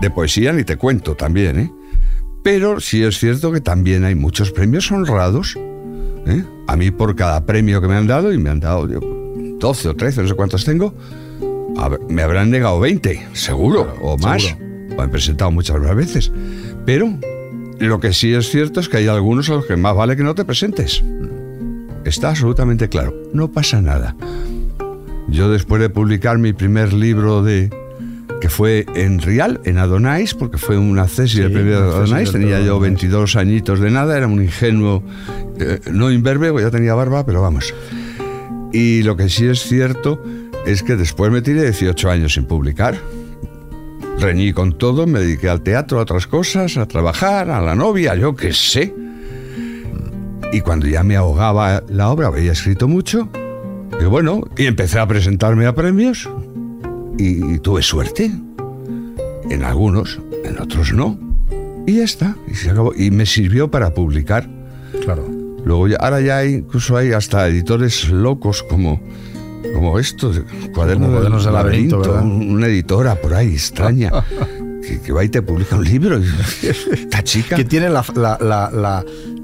de 0.00 0.10
poesía 0.10 0.52
ni 0.52 0.64
te 0.64 0.76
cuento 0.76 1.14
también, 1.14 1.58
¿eh? 1.58 1.72
Pero 2.42 2.80
sí 2.80 3.02
es 3.04 3.18
cierto 3.18 3.52
que 3.52 3.60
también 3.60 4.04
hay 4.04 4.14
muchos 4.14 4.50
premios 4.50 4.90
honrados. 4.90 5.56
¿eh? 6.26 6.44
A 6.66 6.76
mí 6.76 6.90
por 6.90 7.14
cada 7.14 7.46
premio 7.46 7.80
que 7.80 7.86
me 7.86 7.94
han 7.94 8.06
dado, 8.06 8.32
y 8.32 8.38
me 8.38 8.50
han 8.50 8.58
dado 8.58 8.88
12 8.88 9.88
o 9.88 9.94
13, 9.94 10.22
no 10.22 10.28
sé 10.28 10.34
cuántos 10.34 10.64
tengo, 10.64 10.92
me 12.08 12.22
habrán 12.22 12.50
negado 12.50 12.80
20, 12.80 13.28
seguro, 13.32 13.94
o 14.00 14.18
más. 14.18 14.56
O 14.96 15.00
han 15.00 15.10
presentado 15.10 15.50
muchas 15.50 15.80
veces. 15.96 16.30
Pero 16.84 17.18
lo 17.78 18.00
que 18.00 18.12
sí 18.12 18.32
es 18.32 18.48
cierto 18.50 18.80
es 18.80 18.88
que 18.88 18.98
hay 18.98 19.08
algunos 19.08 19.48
a 19.50 19.54
los 19.54 19.66
que 19.66 19.76
más 19.76 19.94
vale 19.94 20.16
que 20.16 20.22
no 20.22 20.34
te 20.34 20.44
presentes. 20.44 21.02
Está 22.04 22.30
absolutamente 22.30 22.88
claro. 22.88 23.14
No 23.32 23.50
pasa 23.50 23.80
nada. 23.80 24.16
Yo 25.28 25.50
después 25.50 25.80
de 25.80 25.88
publicar 25.88 26.38
mi 26.38 26.52
primer 26.52 26.92
libro 26.92 27.42
de 27.42 27.70
que 28.40 28.48
fue 28.48 28.86
en 28.96 29.20
Rial, 29.20 29.60
en 29.64 29.78
Adonais, 29.78 30.34
porque 30.34 30.58
fue 30.58 30.76
una 30.76 31.06
tesis 31.06 31.36
del 31.36 31.52
premio 31.52 31.80
de 31.80 31.88
Adonais, 31.88 32.32
tenía 32.32 32.60
yo 32.60 32.80
22 32.80 33.36
añitos 33.36 33.78
de 33.78 33.90
nada, 33.92 34.16
era 34.16 34.26
un 34.26 34.42
ingenuo, 34.42 35.04
eh, 35.60 35.78
no 35.92 36.10
imberbe, 36.10 36.52
ya 36.60 36.70
tenía 36.72 36.94
barba, 36.94 37.24
pero 37.24 37.40
vamos. 37.40 37.72
Y 38.72 39.04
lo 39.04 39.16
que 39.16 39.28
sí 39.28 39.46
es 39.46 39.60
cierto 39.60 40.20
es 40.66 40.82
que 40.82 40.96
después 40.96 41.30
me 41.30 41.42
tiré 41.42 41.62
18 41.62 42.10
años 42.10 42.34
sin 42.34 42.44
publicar. 42.44 42.96
Reñí 44.18 44.52
con 44.52 44.78
todo, 44.78 45.06
me 45.06 45.20
dediqué 45.20 45.48
al 45.48 45.62
teatro, 45.62 45.98
a 45.98 46.02
otras 46.02 46.26
cosas, 46.26 46.76
a 46.76 46.86
trabajar, 46.86 47.50
a 47.50 47.60
la 47.60 47.74
novia, 47.74 48.14
yo 48.14 48.36
qué 48.36 48.52
sé. 48.52 48.94
Y 50.52 50.60
cuando 50.60 50.86
ya 50.86 51.02
me 51.02 51.16
ahogaba 51.16 51.82
la 51.88 52.10
obra, 52.10 52.28
había 52.28 52.52
escrito 52.52 52.86
mucho, 52.86 53.28
y 54.00 54.04
bueno, 54.04 54.42
y 54.56 54.66
empecé 54.66 54.98
a 54.98 55.06
presentarme 55.06 55.66
a 55.66 55.74
premios 55.74 56.28
y, 57.18 57.58
tuve 57.58 57.82
suerte. 57.82 58.32
En 59.50 59.62
algunos, 59.64 60.20
en 60.44 60.60
otros 60.60 60.92
no. 60.92 61.18
Y 61.86 61.98
ya 61.98 62.04
está, 62.04 62.36
y 62.48 62.54
se 62.54 62.70
acabó. 62.70 62.92
Y 62.96 63.10
me 63.10 63.26
sirvió 63.26 63.70
para 63.70 63.94
publicar. 63.94 64.48
Claro. 65.04 65.28
Luego 65.64 65.88
ya, 65.88 65.96
ahora 65.98 66.20
ya 66.20 66.38
hay, 66.38 66.54
incluso 66.54 66.96
hay 66.96 67.12
hasta 67.12 67.46
editores 67.46 68.08
locos 68.08 68.62
como 68.64 69.00
como 69.74 69.98
esto, 69.98 70.32
cuadernos, 70.74 71.44
del 71.44 71.52
laberinto, 71.52 72.00
una 72.22 72.66
editora 72.66 73.14
por 73.16 73.34
ahí 73.34 73.54
extraña. 73.54 74.10
que, 74.82 75.12
va 75.12 75.24
y 75.24 75.28
te 75.28 75.42
publica 75.42 75.76
un 75.76 75.84
libro. 75.84 76.20
Esta 76.62 77.22
chica. 77.22 77.56
Que 77.56 77.64
tiene 77.64 77.88
la, 77.88 78.04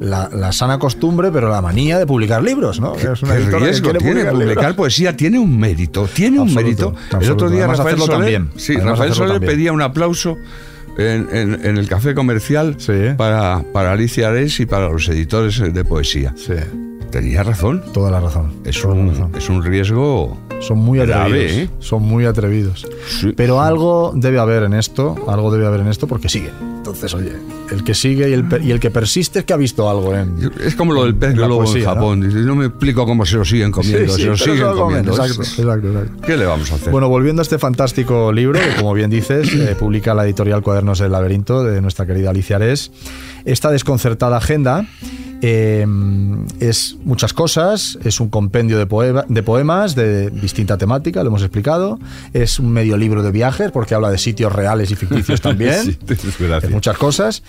la, 0.01 0.53
sana 0.53 0.79
costumbre, 0.79 1.31
pero 1.33 1.49
la 1.49 1.61
manía 1.61 1.99
de 1.99 2.07
publicar 2.07 2.43
libros, 2.43 2.81
¿no? 2.81 2.95
Es 2.97 3.23
una 3.23 3.35
riesgo 3.37 3.93
tiene 3.95 4.25
publicar, 4.27 4.77
poesía, 4.77 5.17
tiene 5.17 5.39
un 5.39 5.59
mérito, 5.59 6.09
tiene 6.13 6.41
un 6.41 6.53
mérito. 6.55 6.95
El 7.21 7.31
otro 7.31 7.51
día 7.51 7.67
Rafael 7.67 7.99
Soler, 7.99 8.11
también. 8.11 8.51
Sí, 8.57 8.77
Rafael 8.77 9.15
Soler 9.15 9.41
pedía 9.41 9.73
un 9.73 9.83
aplauso 9.83 10.37
en, 10.99 11.29
en, 11.33 11.79
el 11.79 11.89
café 11.89 12.15
comercial 12.15 12.77
para, 13.17 13.63
para 13.73 13.93
Alicia 13.93 14.29
Ares 14.29 14.59
y 14.61 14.67
para 14.67 14.89
los 14.91 15.09
editores 15.09 15.61
de 15.73 15.85
poesía. 15.85 16.35
Sí. 16.37 16.55
Tenía 17.11 17.43
razón. 17.43 17.83
Toda 17.95 18.11
la 18.11 18.21
razón. 18.21 18.53
Es, 18.65 18.85
un, 18.85 19.33
es 19.37 19.49
un 19.49 19.63
riesgo. 19.63 20.37
Son 20.61 20.79
muy 20.79 21.01
atrevidos. 21.01 21.53
¿eh? 21.53 21.71
Son 21.79 22.03
muy 22.03 22.27
atrevidos. 22.27 22.87
Pero 23.37 23.63
algo 23.63 24.13
debe 24.15 24.39
haber 24.39 24.65
en 24.65 24.75
esto, 24.75 25.17
algo 25.27 25.51
debe 25.51 25.67
haber 25.67 25.81
en 25.81 25.89
esto 25.89 26.07
porque 26.07 26.29
sigue. 26.29 26.51
Entonces, 26.61 27.15
oye, 27.15 27.33
el 27.71 27.85
que 27.85 27.95
sigue 27.95 28.29
y 28.29 28.33
el, 28.33 28.47
y 28.63 28.71
el 28.71 28.81
que 28.81 28.91
persiste 28.91 29.41
es 29.41 29.45
que 29.45 29.53
ha 29.53 29.57
visto 29.57 29.89
algo 29.89 30.15
en. 30.15 30.51
Es 30.63 30.75
como 30.75 30.93
lo 30.93 31.05
del 31.05 31.15
pez 31.15 31.35
globo 31.35 31.65
en 31.75 31.85
Japón. 31.85 32.47
¿no? 32.47 32.55
me 32.55 32.67
explico 32.67 33.07
cómo 33.07 33.25
se 33.25 33.37
lo 33.37 33.45
siguen 33.45 33.71
comiendo. 33.71 34.13
se 34.13 34.27
lo 34.27 34.37
siguen 34.37 34.73
comiendo. 34.75 35.13
Exacto, 35.13 35.43
exacto, 35.43 35.89
exacto, 35.89 36.27
¿Qué 36.27 36.37
le 36.37 36.45
vamos 36.45 36.71
a 36.73 36.75
hacer? 36.75 36.91
Bueno, 36.91 37.09
volviendo 37.09 37.41
a 37.41 37.45
este 37.45 37.59
fantástico 37.59 38.33
libro, 38.33 38.59
que 38.61 38.77
como 38.77 38.93
bien 38.95 39.11
dices, 39.11 39.53
eh, 39.55 39.77
publica 39.79 40.15
la 40.15 40.25
editorial 40.25 40.63
Cuadernos 40.63 40.99
del 40.99 41.13
Laberinto 41.13 41.63
de 41.63 41.81
nuestra 41.81 42.07
querida 42.07 42.31
Alicia 42.31 42.57
Ares, 42.57 42.91
esta 43.45 43.71
desconcertada 43.71 44.37
agenda 44.37 44.87
Em, 45.41 46.47
es 46.59 46.97
muchas 47.05 47.33
cosas, 47.33 47.97
es 48.03 48.19
un 48.19 48.29
compendio 48.29 48.77
de, 48.77 49.25
de, 49.29 49.43
poemas 49.45 49.95
de 49.95 50.31
distinta 50.31 50.77
temática, 50.77 51.23
lo 51.23 51.29
hemos 51.29 51.43
explicado. 51.43 51.99
Es 52.33 52.59
un 52.59 52.71
medio 52.71 52.97
libro 52.97 53.23
de 53.23 53.31
viajes 53.31 53.71
porque 53.71 53.95
habla 53.95 54.11
de 54.11 54.19
sitios 54.19 54.53
reales 54.53 54.91
y 54.91 54.97
ficticios 54.97 55.41
también. 55.43 55.85
sí, 55.85 55.99
muchas 56.71 56.99
cosas. 56.99 57.43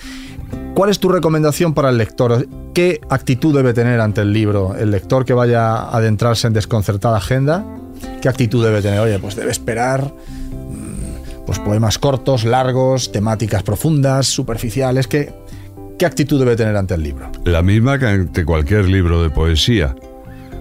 ¿Cuál 0.75 0.91
es 0.91 0.99
tu 0.99 1.09
recomendación 1.09 1.73
para 1.73 1.89
el 1.89 1.97
lector? 1.97 2.47
¿Qué 2.73 3.01
actitud 3.09 3.55
debe 3.55 3.73
tener 3.73 3.99
ante 3.99 4.21
el 4.21 4.33
libro 4.33 4.75
el 4.75 4.91
lector 4.91 5.25
que 5.25 5.33
vaya 5.33 5.75
a 5.75 5.97
adentrarse 5.97 6.47
en 6.47 6.53
desconcertada 6.53 7.17
agenda? 7.17 7.65
¿Qué 8.21 8.29
actitud 8.29 8.63
debe 8.63 8.81
tener? 8.81 8.99
Oye, 8.99 9.17
pues 9.17 9.35
debe 9.35 9.51
esperar 9.51 10.05
mm, 10.05 11.45
pues 11.45 11.57
poemas 11.59 11.97
cortos, 11.97 12.45
largos, 12.45 13.11
temáticas 13.11 13.63
profundas, 13.63 14.27
superficiales, 14.27 15.07
que 15.07 15.33
¿qué 15.99 16.05
actitud 16.05 16.39
debe 16.39 16.55
tener 16.55 16.75
ante 16.75 16.95
el 16.95 17.03
libro? 17.03 17.29
La 17.43 17.61
misma 17.61 17.99
que 17.99 18.07
ante 18.07 18.45
cualquier 18.45 18.85
libro 18.85 19.21
de 19.21 19.29
poesía. 19.29 19.95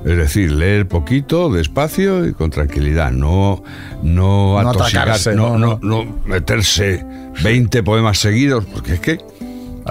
Es 0.04 0.16
decir, 0.16 0.52
leer 0.52 0.86
poquito, 0.86 1.50
despacio 1.50 2.26
y 2.26 2.32
con 2.32 2.50
tranquilidad, 2.50 3.10
no, 3.10 3.62
no, 4.02 4.58
atosigarse, 4.58 5.34
no, 5.34 5.58
no, 5.58 5.80
no, 5.82 6.20
meterse 6.24 7.04
20 7.42 7.82
poemas 7.82 8.18
seguidos, 8.18 8.64
porque 8.66 8.94
es 8.94 9.00
que 9.00 9.18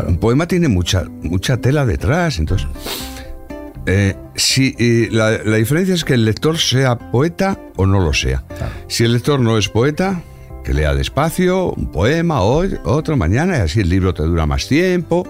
un 0.08 0.18
poema 0.18 0.48
tiene 0.48 0.70
mucha, 0.70 1.04
mucha 1.22 1.58
tela 1.58 1.86
detrás. 1.86 2.40
Entonces, 2.40 2.68
eh, 3.86 4.16
si, 4.36 5.10
la, 5.10 5.32
diferencia 5.40 5.94
es 5.94 6.06
que 6.06 6.14
el 6.14 6.24
lector 6.24 6.58
sea 6.58 6.98
poeta 6.98 7.60
o 7.76 7.86
no 7.86 8.00
lo 8.00 8.14
sea. 8.14 8.44
Si 8.88 9.04
el 9.04 9.14
lector 9.14 9.40
no 9.42 9.58
es 9.58 9.68
poeta, 9.68 10.22
que 10.68 10.74
lea 10.74 10.94
despacio, 10.94 11.72
un 11.72 11.94
poema 11.94 12.42
hoy, 12.42 12.78
otro 12.84 13.16
mañana, 13.16 13.58
y 13.58 13.62
así 13.62 13.80
el 13.80 13.88
libro 13.88 14.14
te 14.14 14.24
dura 14.24 14.46
más 14.46 14.68
tiempo. 14.68 15.26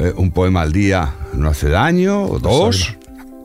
Eh, 0.00 0.12
un 0.16 0.32
poema 0.32 0.62
al 0.62 0.72
día 0.72 1.14
no 1.32 1.48
hace 1.48 1.68
daño, 1.68 2.24
o 2.24 2.40
dos. 2.40 2.96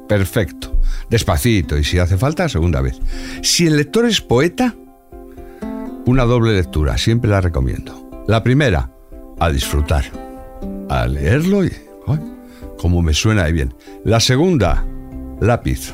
Perfecto. 0.08 0.82
Despacito, 1.08 1.78
y 1.78 1.84
si 1.84 2.00
hace 2.00 2.18
falta, 2.18 2.50
segunda 2.50 2.82
vez. 2.82 3.00
Si 3.44 3.68
el 3.68 3.78
lector 3.78 4.08
es 4.08 4.22
poeta, 4.22 4.74
una 6.08 6.26
doble 6.26 6.54
lectura, 6.54 6.98
siempre 6.98 7.30
la 7.30 7.42
recomiendo. 7.42 8.10
La 8.26 8.42
primera, 8.42 8.90
a 9.40 9.52
disfrutar, 9.52 10.06
a 10.90 11.06
leerlo 11.06 11.64
y. 11.64 11.72
como 12.76 13.04
me 13.04 13.14
suena 13.14 13.44
ahí 13.44 13.54
bien. 13.54 13.76
La 14.04 14.20
segunda, 14.20 14.84
lápiz 15.42 15.94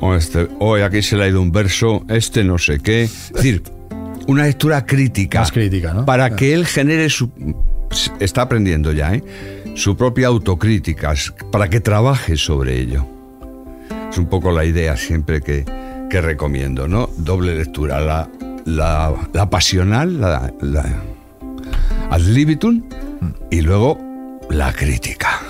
o 0.00 0.14
este, 0.14 0.48
hoy 0.58 0.82
aquí 0.82 1.02
se 1.02 1.16
le 1.16 1.24
ha 1.24 1.28
ido 1.28 1.40
un 1.40 1.52
verso, 1.52 2.04
este 2.08 2.44
no 2.44 2.58
sé 2.58 2.78
qué. 2.80 3.04
Es 3.04 3.32
decir, 3.32 3.62
una 4.26 4.44
lectura 4.44 4.84
crítica. 4.84 5.40
Más 5.40 5.52
crítica, 5.52 5.94
¿no? 5.94 6.04
Para 6.04 6.36
que 6.36 6.52
él 6.52 6.66
genere 6.66 7.08
su. 7.08 7.30
Está 8.20 8.42
aprendiendo 8.42 8.92
ya, 8.92 9.14
¿eh? 9.14 9.24
Su 9.74 9.96
propia 9.96 10.26
autocrítica, 10.26 11.14
para 11.50 11.70
que 11.70 11.80
trabaje 11.80 12.36
sobre 12.36 12.78
ello. 12.78 13.06
Es 14.10 14.18
un 14.18 14.26
poco 14.26 14.52
la 14.52 14.64
idea 14.64 14.96
siempre 14.96 15.40
que, 15.40 15.64
que 16.10 16.20
recomiendo, 16.20 16.88
¿no? 16.88 17.08
Doble 17.16 17.56
lectura. 17.56 18.00
La, 18.00 18.28
la, 18.64 19.14
la 19.32 19.50
pasional, 19.50 20.20
la, 20.20 20.52
la 20.60 20.84
ad 22.10 22.20
libitum, 22.20 22.82
y 23.50 23.62
luego 23.62 23.98
la 24.50 24.72
crítica. 24.72 25.40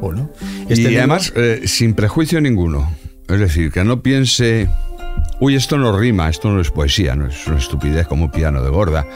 Bueno. 0.00 0.30
Este 0.68 0.92
y 0.92 0.96
además, 0.96 1.32
eh, 1.36 1.62
sin 1.64 1.94
prejuicio 1.94 2.40
ninguno. 2.40 2.90
Es 3.28 3.40
decir, 3.40 3.70
que 3.70 3.84
no 3.84 4.02
piense, 4.02 4.68
uy, 5.40 5.54
esto 5.54 5.76
no 5.76 5.98
rima, 5.98 6.28
esto 6.28 6.50
no 6.50 6.60
es 6.60 6.70
poesía, 6.70 7.14
no 7.14 7.26
es 7.26 7.46
una 7.46 7.58
estupidez 7.58 8.06
como 8.06 8.26
un 8.26 8.30
piano 8.30 8.62
de 8.62 8.70
gorda. 8.70 9.06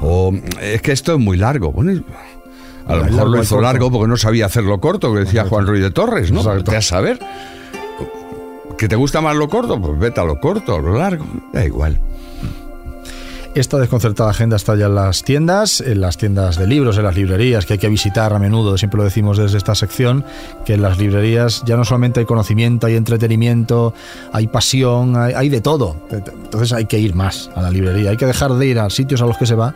O 0.00 0.32
es 0.60 0.80
que 0.82 0.92
esto 0.92 1.14
es 1.14 1.18
muy 1.18 1.36
largo. 1.36 1.72
Bueno, 1.72 2.02
a 2.86 2.96
lo 2.96 3.04
mejor 3.04 3.28
lo 3.28 3.42
hizo 3.42 3.60
largo 3.60 3.90
porque 3.90 4.08
no 4.08 4.16
sabía 4.16 4.46
hacerlo 4.46 4.80
corto, 4.80 5.12
que 5.12 5.20
decía 5.20 5.44
Juan 5.44 5.66
Ruiz 5.66 5.82
de 5.82 5.90
Torres, 5.90 6.32
¿no? 6.32 6.42
Vete 6.42 6.76
a 6.76 6.82
saber. 6.82 7.18
¿Que 8.78 8.88
te 8.88 8.96
gusta 8.96 9.20
más 9.20 9.36
lo 9.36 9.48
corto? 9.48 9.80
Pues 9.80 9.98
vete 9.98 10.20
a 10.20 10.24
lo 10.24 10.40
corto, 10.40 10.76
a 10.76 10.80
lo 10.80 10.96
largo. 10.96 11.26
Da 11.52 11.64
igual. 11.64 12.00
Esta 13.58 13.76
desconcertada 13.78 14.30
agenda 14.30 14.54
está 14.54 14.76
ya 14.76 14.86
en 14.86 14.94
las 14.94 15.24
tiendas, 15.24 15.80
en 15.80 16.00
las 16.00 16.16
tiendas 16.16 16.56
de 16.56 16.68
libros, 16.68 16.96
en 16.96 17.02
las 17.02 17.16
librerías, 17.16 17.66
que 17.66 17.72
hay 17.72 17.78
que 17.80 17.88
visitar 17.88 18.32
a 18.32 18.38
menudo, 18.38 18.78
siempre 18.78 18.98
lo 18.98 19.02
decimos 19.02 19.36
desde 19.36 19.58
esta 19.58 19.74
sección, 19.74 20.24
que 20.64 20.74
en 20.74 20.82
las 20.82 20.96
librerías 20.96 21.64
ya 21.66 21.76
no 21.76 21.84
solamente 21.84 22.20
hay 22.20 22.26
conocimiento, 22.26 22.86
hay 22.86 22.94
entretenimiento, 22.94 23.94
hay 24.32 24.46
pasión, 24.46 25.16
hay, 25.16 25.48
de 25.48 25.60
todo. 25.60 25.96
Entonces 26.08 26.72
hay 26.72 26.84
que 26.84 27.00
ir 27.00 27.16
más 27.16 27.50
a 27.56 27.62
la 27.62 27.70
librería, 27.72 28.10
hay 28.10 28.16
que 28.16 28.26
dejar 28.26 28.54
de 28.54 28.64
ir 28.64 28.78
a 28.78 28.88
sitios 28.90 29.22
a 29.22 29.26
los 29.26 29.36
que 29.36 29.46
se 29.46 29.56
va 29.56 29.74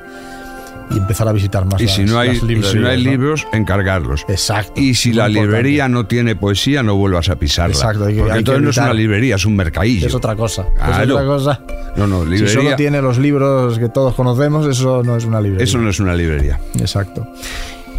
y 0.91 0.99
empezar 0.99 1.29
a 1.29 1.33
visitar 1.33 1.65
más. 1.65 1.81
Y 1.81 1.89
si 1.89 2.05
no 2.05 2.19
hay, 2.19 2.37
si 2.37 2.79
no 2.79 2.89
hay 2.89 3.03
libros, 3.03 3.47
encargarlos. 3.53 4.25
Exacto. 4.29 4.81
Y 4.81 4.95
si 4.95 5.13
la 5.13 5.29
librería 5.29 5.89
no 5.89 6.07
tiene 6.07 6.37
poesía, 6.37 6.83
no 6.83 6.97
vuelvas 6.97 7.29
a 7.29 7.37
pisarla. 7.37 7.75
Exacto. 7.75 8.07
Hay 8.07 8.19
Porque 8.19 8.39
entonces 8.39 8.63
no 8.63 8.71
es 8.71 8.77
una 8.79 8.95
librería, 8.95 9.37
es 9.37 9.47
un 9.47 9.57
mercadillo. 9.57 10.07
Es 10.07 10.15
otra 10.15 10.37
cosa. 10.37 10.67
Es 10.77 11.11
otra 11.11 11.25
cosa. 11.25 11.61
No, 11.97 12.07
no, 12.07 12.25
librería. 12.25 12.49
Si 12.49 12.55
solo 12.55 12.77
tiene 12.77 13.03
los 13.03 13.19
libros 13.19 13.79
que 13.79 13.89
todos 13.89 14.15
conocemos, 14.15 14.67
eso 14.67 15.03
no 15.03 15.17
es 15.17 15.25
una 15.25 15.41
librería. 15.41 15.65
Eso 15.65 15.79
no 15.79 15.91
es 15.91 16.01
una 16.01 16.15
librería. 16.15 16.59
Exacto. 16.79 17.27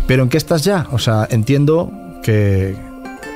Pero 0.08 0.24
¿en 0.24 0.30
qué 0.30 0.38
estás 0.38 0.64
ya? 0.64 0.88
O 0.92 1.00
sea, 1.00 1.28
entiendo 1.30 1.92
que, 2.24 2.76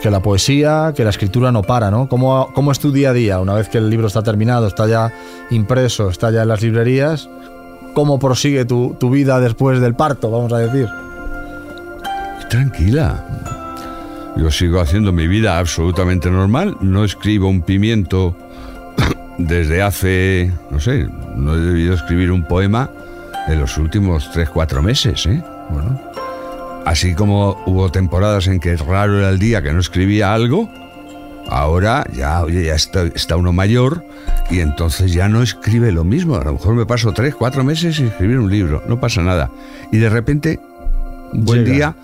que 0.01 0.11
la 0.11 0.21
poesía, 0.21 0.93
que 0.95 1.03
la 1.03 1.11
escritura 1.11 1.51
no 1.51 1.61
para, 1.63 1.91
¿no? 1.91 2.09
¿Cómo, 2.09 2.51
¿Cómo 2.53 2.71
es 2.71 2.79
tu 2.79 2.91
día 2.91 3.11
a 3.11 3.13
día? 3.13 3.39
Una 3.39 3.53
vez 3.53 3.69
que 3.69 3.77
el 3.77 3.89
libro 3.89 4.07
está 4.07 4.21
terminado, 4.21 4.67
está 4.67 4.87
ya 4.87 5.13
impreso, 5.49 6.09
está 6.09 6.31
ya 6.31 6.41
en 6.41 6.49
las 6.49 6.61
librerías, 6.61 7.29
¿cómo 7.97 8.19
prosigue 8.19 8.63
tu, 8.63 8.95
tu 8.99 9.09
vida 9.09 9.39
después 9.39 9.81
del 9.81 9.95
parto, 9.95 10.29
vamos 10.29 10.53
a 10.53 10.59
decir? 10.59 10.87
Tranquila. 12.47 13.25
Yo 14.35 14.51
sigo 14.51 14.79
haciendo 14.79 15.11
mi 15.11 15.25
vida 15.25 15.57
absolutamente 15.57 16.29
normal. 16.29 16.77
No 16.79 17.03
escribo 17.03 17.49
un 17.49 17.63
pimiento 17.63 18.37
desde 19.39 19.81
hace, 19.81 20.51
no 20.69 20.79
sé, 20.79 21.07
no 21.35 21.55
he 21.55 21.59
debido 21.59 21.95
escribir 21.95 22.31
un 22.31 22.43
poema 22.43 22.91
en 23.47 23.59
los 23.61 23.79
últimos 23.79 24.29
3-4 24.31 24.83
meses, 24.83 25.25
¿eh? 25.25 25.43
Bueno, 25.71 25.99
Así 26.85 27.15
como 27.15 27.63
hubo 27.65 27.91
temporadas 27.91 28.45
en 28.45 28.59
que 28.59 28.77
raro 28.77 29.17
era 29.17 29.29
el 29.29 29.39
día 29.39 29.63
que 29.63 29.73
no 29.73 29.79
escribía 29.79 30.35
algo, 30.35 30.69
ahora 31.49 32.05
ya, 32.13 32.41
oye, 32.43 32.65
ya 32.65 32.75
está, 32.75 33.03
está 33.03 33.35
uno 33.37 33.53
mayor 33.53 34.03
y 34.49 34.59
entonces 34.59 35.13
ya 35.13 35.27
no 35.29 35.41
escribe 35.41 35.91
lo 35.91 36.03
mismo. 36.03 36.35
A 36.35 36.43
lo 36.43 36.53
mejor 36.53 36.73
me 36.75 36.85
paso 36.85 37.13
3-4 37.13 37.63
meses 37.63 37.95
sin 37.97 38.07
escribir 38.07 38.39
un 38.39 38.49
libro, 38.49 38.83
no 38.87 38.99
pasa 38.99 39.21
nada. 39.21 39.49
Y 39.91 39.97
de 39.97 40.09
repente, 40.09 40.59
un 41.33 41.45
buen 41.45 41.63
Llega. 41.65 41.75
día, 41.75 41.95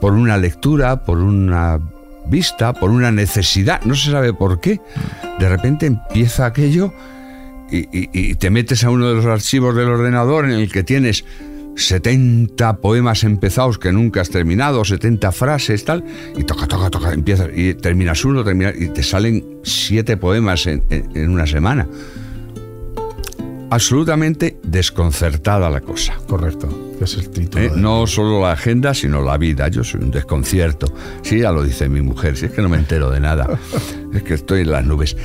por 0.00 0.12
una 0.14 0.36
lectura, 0.38 1.04
por 1.04 1.18
una 1.18 1.78
vista, 2.26 2.72
por 2.72 2.90
una 2.90 3.10
necesidad, 3.10 3.80
no 3.84 3.94
se 3.94 4.10
sabe 4.10 4.32
por 4.32 4.60
qué, 4.60 4.80
de 5.38 5.48
repente 5.48 5.86
empieza 5.86 6.46
aquello 6.46 6.92
y, 7.70 7.78
y- 7.96 8.10
y 8.12 8.34
te 8.34 8.50
metes 8.50 8.84
a 8.84 8.90
uno 8.90 9.08
de 9.08 9.14
los 9.14 9.26
archivos 9.26 9.74
del 9.74 9.88
ordenador 9.88 10.44
en 10.44 10.52
el 10.52 10.70
que 10.72 10.82
tienes 10.84 11.24
70 11.76 12.78
poemas 12.80 13.24
empezados 13.24 13.78
que 13.78 13.92
nunca 13.92 14.20
has 14.20 14.30
terminado, 14.30 14.84
70 14.84 15.32
frases, 15.32 15.84
tal, 15.84 16.04
y 16.36 16.44
toca, 16.44 16.66
toca, 16.66 16.90
toca, 16.90 17.12
empiezas, 17.12 17.48
y 17.54 17.74
terminas 17.74 18.24
uno, 18.24 18.44
terminas, 18.44 18.74
y 18.78 18.88
te 18.88 19.02
salen 19.02 19.60
7 19.62 20.16
poemas 20.16 20.66
en, 20.66 20.82
en- 20.90 21.10
en 21.16 21.30
una 21.30 21.46
semana. 21.46 21.86
Absolutamente 23.72 24.58
desconcertada 24.64 25.70
la 25.70 25.80
cosa. 25.80 26.16
correcto, 26.26 26.68
es 27.00 27.14
el 27.14 27.30
título. 27.30 27.64
¿eh? 27.64 27.70
No 27.76 28.04
solo 28.08 28.40
la 28.42 28.50
agenda, 28.52 28.94
sino 28.94 29.22
la 29.22 29.38
vida. 29.38 29.68
Yo 29.68 29.84
soy 29.84 30.00
un 30.02 30.10
desconcierto. 30.10 30.92
Sí, 31.22 31.38
ya 31.40 31.52
lo 31.52 31.62
dice 31.62 31.88
mi 31.88 32.02
mujer. 32.02 32.36
Si 32.36 32.46
es 32.46 32.52
que 32.52 32.62
no 32.62 32.68
me 32.68 32.78
entero 32.78 33.10
de 33.10 33.20
nada. 33.20 33.46
Es 34.12 34.24
que 34.24 34.34
estoy 34.34 34.62
en 34.62 34.72
las 34.72 34.84
nubes. 34.84 35.16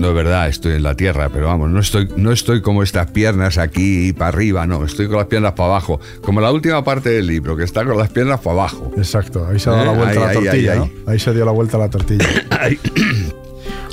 No 0.00 0.08
es 0.08 0.14
verdad, 0.14 0.48
estoy 0.48 0.72
en 0.76 0.82
la 0.82 0.94
tierra, 0.94 1.28
pero 1.30 1.48
vamos, 1.48 1.68
no 1.68 1.78
estoy, 1.78 2.08
no 2.16 2.32
estoy 2.32 2.62
como 2.62 2.82
estas 2.82 3.10
piernas 3.10 3.58
aquí 3.58 4.14
para 4.14 4.28
arriba, 4.28 4.66
no, 4.66 4.82
estoy 4.84 5.08
con 5.08 5.18
las 5.18 5.26
piernas 5.26 5.52
para 5.52 5.68
abajo. 5.68 6.00
Como 6.22 6.40
la 6.40 6.50
última 6.50 6.82
parte 6.82 7.10
del 7.10 7.26
libro, 7.26 7.54
que 7.54 7.64
está 7.64 7.84
con 7.84 7.98
las 7.98 8.08
piernas 8.08 8.40
para 8.40 8.52
abajo. 8.52 8.90
Exacto, 8.96 9.46
ahí 9.46 9.58
se 9.58 9.68
ha 9.68 9.74
dado 9.74 9.84
la 9.84 9.92
Eh, 9.92 9.96
vuelta 9.98 10.20
a 10.20 10.24
la 10.24 10.28
ahí, 10.30 10.34
tortilla, 10.36 10.72
ahí, 10.72 10.78
¿no? 10.78 10.84
ahí. 10.84 11.02
Ahí 11.06 11.18
se 11.18 11.34
dio 11.34 11.44
la 11.44 11.52
vuelta 11.52 11.76
a 11.76 11.80
la 11.80 11.90
tortilla. 11.90 12.26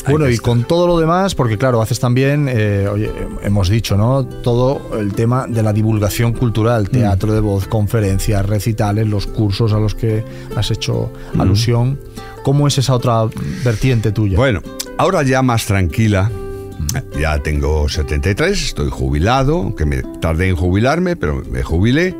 Bueno, 0.10 0.30
y 0.30 0.38
con 0.38 0.64
todo 0.64 0.88
lo 0.88 0.98
demás, 0.98 1.36
porque 1.36 1.58
claro, 1.58 1.82
haces 1.82 2.00
también, 2.00 2.48
eh, 2.50 2.88
oye, 2.90 3.12
hemos 3.44 3.68
dicho, 3.68 3.98
¿no? 3.98 4.26
Todo 4.26 4.98
el 4.98 5.12
tema 5.14 5.48
de 5.50 5.62
la 5.62 5.74
divulgación 5.74 6.32
Mm. 6.32 6.36
cultural, 6.38 6.90
teatro 6.90 7.34
de 7.34 7.42
voz, 7.42 7.68
conferencias, 7.68 8.46
recitales, 8.46 9.06
los 9.10 9.28
cursos 9.28 9.74
a 9.74 9.80
los 9.80 9.96
que 9.96 10.24
has 10.56 10.72
hecho 10.72 11.12
Mm. 11.34 11.42
alusión. 11.42 12.00
¿Cómo 12.44 12.70
es 12.70 12.78
esa 12.78 12.94
otra 12.94 13.26
vertiente 13.66 14.14
tuya? 14.14 14.38
Bueno, 14.38 14.62
ahora 14.98 15.24
ya 15.24 15.42
más 15.42 15.66
tranquila. 15.66 16.32
Ya 17.20 17.40
tengo 17.40 17.90
73, 17.90 18.64
estoy 18.64 18.90
jubilado, 18.90 19.58
aunque 19.58 19.86
me 19.86 20.02
tardé 20.22 20.50
en 20.50 20.56
jubilarme, 20.56 21.16
pero 21.16 21.44
me 21.52 21.62
jubilé. 21.62 22.16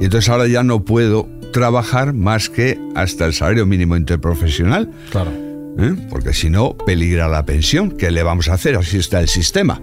Y 0.00 0.04
entonces 0.04 0.28
ahora 0.28 0.46
ya 0.46 0.62
no 0.62 0.84
puedo 0.84 1.28
trabajar 1.52 2.12
más 2.12 2.48
que 2.48 2.78
hasta 2.94 3.26
el 3.26 3.34
salario 3.34 3.66
mínimo 3.66 3.96
interprofesional, 3.96 4.90
claro. 5.10 5.30
¿eh? 5.78 5.94
porque 6.10 6.32
si 6.32 6.50
no, 6.50 6.76
peligra 6.76 7.28
la 7.28 7.44
pensión. 7.44 7.92
¿Qué 7.92 8.10
le 8.10 8.22
vamos 8.22 8.48
a 8.48 8.54
hacer? 8.54 8.76
Así 8.76 8.98
está 8.98 9.20
el 9.20 9.28
sistema. 9.28 9.80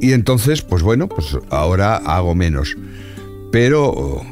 Y 0.00 0.12
entonces, 0.12 0.62
pues 0.62 0.82
bueno, 0.82 1.08
pues 1.08 1.36
ahora 1.50 1.96
hago 1.96 2.34
menos. 2.34 2.76
Pero 3.52 4.24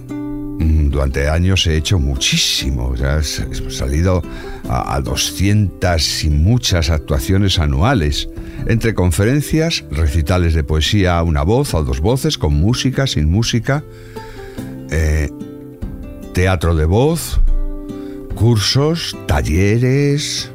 durante 0.58 1.28
años 1.28 1.66
he 1.66 1.76
hecho 1.76 1.98
muchísimo. 1.98 2.88
O 2.88 2.96
sea, 2.96 3.18
he 3.18 3.70
salido 3.70 4.22
a, 4.68 4.94
a 4.94 5.00
200 5.00 6.24
y 6.24 6.30
muchas 6.30 6.90
actuaciones 6.90 7.58
anuales. 7.58 8.28
Entre 8.66 8.94
conferencias, 8.94 9.84
recitales 9.90 10.54
de 10.54 10.64
poesía 10.64 11.18
a 11.18 11.22
una 11.22 11.42
voz 11.42 11.74
o 11.74 11.84
dos 11.84 12.00
voces, 12.00 12.38
con 12.38 12.54
música, 12.54 13.06
sin 13.06 13.30
música, 13.30 13.84
eh, 14.90 15.28
teatro 16.32 16.74
de 16.74 16.84
voz, 16.84 17.40
cursos, 18.34 19.16
talleres, 19.26 20.50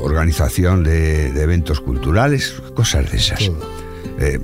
organización 0.00 0.84
de, 0.84 1.32
de 1.32 1.42
eventos 1.42 1.80
culturales, 1.80 2.54
cosas 2.74 3.10
de 3.10 3.16
esas. 3.16 3.50
Eh, 4.18 4.38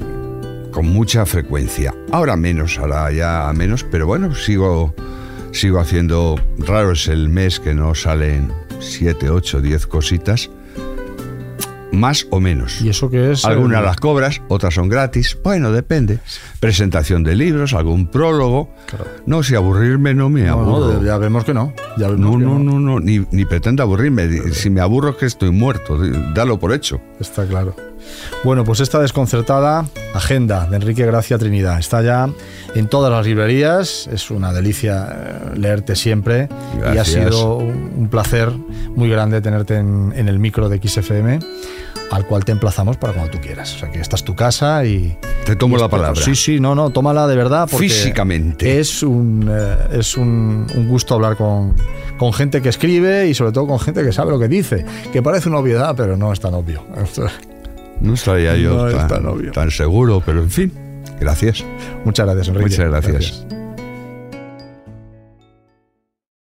con 0.70 0.86
mucha 0.86 1.26
frecuencia. 1.26 1.94
Ahora 2.12 2.36
menos, 2.36 2.78
ahora 2.78 3.10
ya 3.12 3.50
menos, 3.54 3.84
pero 3.84 4.06
bueno, 4.06 4.34
sigo, 4.34 4.94
sigo 5.52 5.80
haciendo. 5.80 6.36
Raro 6.58 6.92
es 6.92 7.08
el 7.08 7.28
mes 7.28 7.60
que 7.60 7.74
no 7.74 7.94
salen 7.94 8.52
7, 8.80 9.30
8, 9.30 9.60
10 9.60 9.86
cositas. 9.86 10.50
Más 11.92 12.24
o 12.30 12.38
menos. 12.38 12.80
¿Y 12.80 12.88
eso 12.88 13.10
qué 13.10 13.32
es? 13.32 13.44
Algunas 13.44 13.80
Eh, 13.82 13.84
las 13.84 13.96
cobras, 13.96 14.40
otras 14.46 14.74
son 14.74 14.88
gratis. 14.88 15.36
Bueno, 15.42 15.72
depende. 15.72 16.20
Presentación 16.60 17.24
de 17.24 17.34
libros, 17.34 17.74
algún 17.74 18.06
prólogo. 18.06 18.72
Claro. 18.86 19.06
No, 19.26 19.42
si 19.42 19.56
aburrirme 19.56 20.14
no 20.14 20.30
me 20.30 20.48
aburro. 20.48 20.94
no, 20.94 21.04
ya 21.04 21.18
vemos 21.18 21.44
que 21.44 21.52
no. 21.52 21.74
Ya 21.98 22.06
vemos 22.08 22.20
No, 22.20 22.38
que 22.38 22.44
no, 22.44 22.58
no, 22.60 22.78
no, 22.78 23.00
ni, 23.00 23.26
ni 23.32 23.44
pretendo 23.44 23.82
aburrirme. 23.82 24.52
Si 24.52 24.70
me 24.70 24.80
aburro 24.80 25.10
es 25.10 25.16
que 25.16 25.26
estoy 25.26 25.50
muerto. 25.50 25.98
Dalo 26.32 26.60
por 26.60 26.72
hecho. 26.72 27.00
Está 27.18 27.44
claro. 27.44 27.74
Bueno, 28.44 28.64
pues 28.64 28.80
esta 28.80 28.98
desconcertada 29.00 29.86
agenda 30.14 30.66
de 30.66 30.76
Enrique 30.76 31.04
Gracia 31.06 31.38
Trinidad 31.38 31.78
está 31.78 32.02
ya 32.02 32.28
en 32.74 32.88
todas 32.88 33.12
las 33.12 33.26
librerías. 33.26 34.08
Es 34.12 34.30
una 34.30 34.52
delicia 34.52 35.08
eh, 35.10 35.58
leerte 35.58 35.96
siempre 35.96 36.48
y 36.94 36.98
ha 36.98 37.04
sido 37.04 37.56
un 37.56 38.08
placer 38.10 38.50
muy 38.94 39.08
grande 39.10 39.40
tenerte 39.40 39.76
en, 39.76 40.12
en 40.16 40.28
el 40.28 40.38
micro 40.38 40.68
de 40.68 40.80
XFM, 40.82 41.38
al 42.10 42.26
cual 42.26 42.44
te 42.44 42.52
emplazamos 42.52 42.96
para 42.96 43.12
cuando 43.12 43.32
tú 43.32 43.38
quieras. 43.40 43.74
O 43.74 43.78
sea 43.78 43.90
que 43.90 44.00
esta 44.00 44.16
es 44.16 44.24
tu 44.24 44.34
casa 44.34 44.84
y. 44.84 45.16
Te 45.44 45.56
tomo 45.56 45.76
y 45.76 45.80
la 45.80 45.88
palabra. 45.88 46.20
Sí, 46.20 46.34
sí, 46.34 46.60
no, 46.60 46.74
no, 46.74 46.90
tómala 46.90 47.26
de 47.26 47.36
verdad. 47.36 47.68
Porque 47.70 47.88
Físicamente. 47.88 48.80
Es 48.80 49.02
un, 49.02 49.48
eh, 49.50 49.98
es 49.98 50.16
un, 50.16 50.66
un 50.74 50.88
gusto 50.88 51.14
hablar 51.14 51.36
con, 51.36 51.74
con 52.18 52.32
gente 52.32 52.60
que 52.60 52.68
escribe 52.68 53.28
y 53.28 53.34
sobre 53.34 53.52
todo 53.52 53.66
con 53.66 53.78
gente 53.78 54.02
que 54.02 54.12
sabe 54.12 54.30
lo 54.30 54.38
que 54.38 54.48
dice. 54.48 54.84
Que 55.12 55.22
parece 55.22 55.48
una 55.48 55.58
obviedad, 55.58 55.94
pero 55.96 56.16
no 56.16 56.32
es 56.32 56.40
tan 56.40 56.54
obvio. 56.54 56.84
No 58.00 58.14
estaría 58.14 58.56
yo 58.56 58.88
No 58.88 59.06
tan, 59.06 59.52
tan 59.52 59.70
seguro, 59.70 60.22
pero 60.24 60.42
en 60.42 60.50
fin, 60.50 60.72
gracias. 61.20 61.64
Muchas 62.04 62.26
gracias, 62.26 62.48
Enrique. 62.48 62.70
Muchas 62.70 62.86
gracias. 62.88 63.59